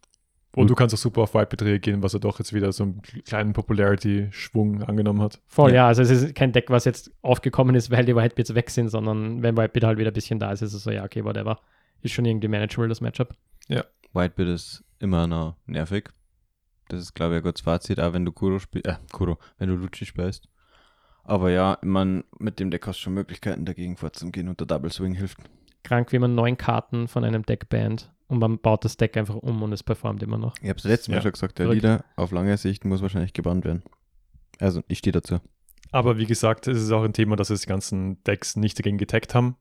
[0.55, 3.03] Und du kannst auch super auf Whitebit reagieren, was er doch jetzt wieder so einen
[3.27, 5.41] kleinen Popularity-Schwung angenommen hat.
[5.49, 5.77] Voll, Ja.
[5.77, 5.87] ja.
[5.89, 9.43] Also es ist kein Deck, was jetzt aufgekommen ist, weil die Whitebits weg sind, sondern
[9.43, 11.59] wenn Whitebit halt wieder ein bisschen da ist, ist es so, ja, okay, whatever.
[12.03, 13.35] Ist schon irgendwie manageable, das Matchup.
[14.15, 16.11] Whitebit ist immer noch nervig.
[16.89, 19.69] Das ist, glaube ich, ein gutes Fazit, auch wenn du Kuro spielst, äh, Kuro, wenn
[19.69, 20.49] du Lucci spielst.
[21.25, 24.91] Aber ja, man, mit dem Deck hast du schon Möglichkeiten dagegen vorzugehen und der Double
[24.93, 25.39] Swing hilft.
[25.85, 29.37] Krank, wie man neun Karten von einem Deck bannt und man baut das Deck einfach
[29.37, 30.55] um und es performt immer noch.
[30.61, 31.83] Ich habe es letztes Mal Ja, schon gesagt, der verrückt.
[31.83, 33.83] Leader auf lange Sicht muss wahrscheinlich gebannt werden.
[34.59, 35.39] Also, ich stehe dazu.
[35.93, 38.99] Aber wie gesagt, es ist auch ein Thema, dass es die ganzen Decks nicht dagegen
[38.99, 39.57] getaggt haben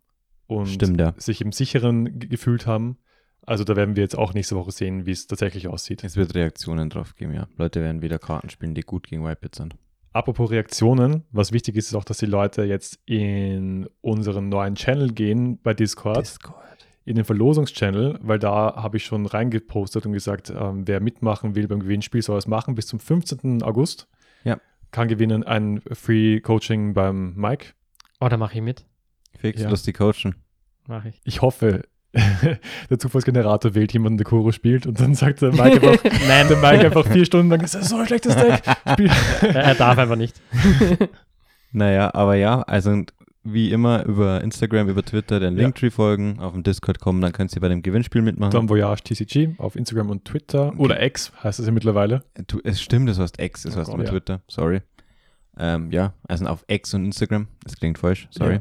[0.51, 1.13] und Stimmt, ja.
[1.17, 2.97] sich im Sicheren ge- gefühlt haben.
[3.43, 6.03] Also da werden wir jetzt auch nächste Woche sehen, wie es tatsächlich aussieht.
[6.03, 7.47] Es wird Reaktionen drauf geben, ja.
[7.57, 9.75] Leute werden wieder Karten spielen, die gut gegen Whitebit sind.
[10.13, 15.11] Apropos Reaktionen, was wichtig ist, ist auch, dass die Leute jetzt in unseren neuen Channel
[15.13, 16.85] gehen bei Discord, Discord.
[17.05, 21.67] in den Verlosungschannel, weil da habe ich schon reingepostet und gesagt, ähm, wer mitmachen will
[21.67, 23.63] beim Gewinnspiel, soll es machen bis zum 15.
[23.63, 24.07] August.
[24.43, 24.59] Ja.
[24.91, 27.67] Kann gewinnen ein Free Coaching beim Mike.
[28.19, 28.85] Oh, da mache ich mit.
[29.41, 29.69] Fix, Ja.
[29.69, 30.35] lustig coachen.
[30.87, 31.21] Mache ich.
[31.23, 31.83] Ich hoffe,
[32.89, 36.57] der Zufallsgenerator wählt jemanden, der Kuro spielt und dann sagt der Mike einfach, nein, der
[36.57, 38.61] Mike einfach vier Stunden lang, das ist so ein schlechtes Deck.
[39.41, 40.41] Er, darf einfach nicht.
[41.71, 43.03] Naja, aber ja, also
[43.43, 45.63] wie immer über Instagram, über Twitter den Ja.
[45.63, 48.51] Linktree folgen, auf dem Discord kommen, dann könnt ihr bei dem Gewinnspiel mitmachen.
[48.51, 52.23] Don Voyage TCG auf Instagram und Twitter oder X heißt es ja mittlerweile.
[52.47, 54.09] Du, es stimmt, das heißt X, das Oh heißt Gott, aber ja.
[54.11, 54.81] Twitter, sorry.
[55.57, 58.59] Ähm, ja, also auf X und Instagram, das klingt falsch, sorry.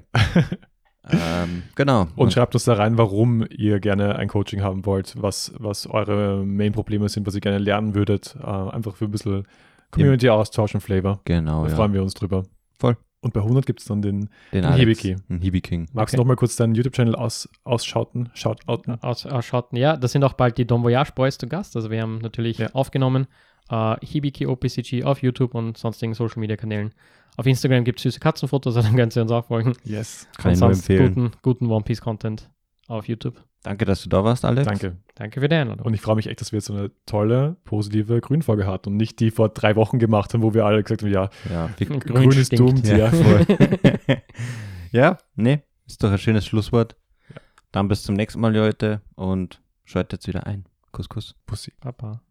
[1.08, 2.08] Ähm, genau.
[2.16, 6.44] Und schreibt uns da rein, warum ihr gerne ein Coaching haben wollt, was, was eure
[6.44, 8.36] Main-Probleme sind, was ihr gerne lernen würdet.
[8.40, 9.46] Äh, einfach für ein bisschen
[9.92, 11.20] Community-Austausch und Flavor.
[11.24, 11.76] genau, Da ja.
[11.76, 12.44] freuen wir uns drüber.
[12.78, 12.96] Voll.
[13.22, 14.30] Und bei 100 gibt es dann den.
[14.52, 15.16] Den Alex, Hibiki.
[15.28, 15.88] Hibi-King.
[15.92, 16.16] Magst Okay.
[16.16, 18.30] du noch mal kurz deinen YouTube-Channel aus, ausschauten?
[18.34, 19.02] Shoutouten?
[19.02, 19.76] Aus, ausschauten.
[19.76, 21.76] Ja, da sind auch bald die Don Voyage Boys zu Gast.
[21.76, 22.70] Also wir haben natürlich Ja.
[22.72, 23.26] aufgenommen
[23.70, 26.92] äh, Hibiki OPCG auf YouTube und sonstigen Social Media Kanälen.
[27.36, 29.74] Auf Instagram gibt es süße Katzenfotos, also dann könnt ihr uns auch folgen.
[29.84, 30.28] Yes.
[30.36, 31.14] Kann ich nur empfehlen.
[31.14, 32.50] guten, guten One Piece Content
[32.88, 33.42] auf YouTube.
[33.62, 34.66] Danke, dass du da warst, Alex.
[34.66, 34.96] Danke.
[35.14, 35.84] Danke für die Einladung.
[35.86, 38.96] Und ich freue mich echt, dass wir jetzt so eine tolle, positive Grünfolge hatten und
[38.96, 42.00] nicht die vor drei Wochen gemacht haben, wo wir alle gesagt haben, ja, Ja, Grün
[42.00, 42.74] Grün, ist dumm.
[42.84, 43.46] Ja, voll.
[44.92, 46.96] ja, nee, ist doch ein schönes Schlusswort.
[47.70, 50.64] Dann bis zum nächsten Mal, Leute, und schaltet wieder ein.
[50.90, 51.36] Kuss, Kuss.
[51.46, 51.72] Pussy.
[51.80, 52.22] Papa.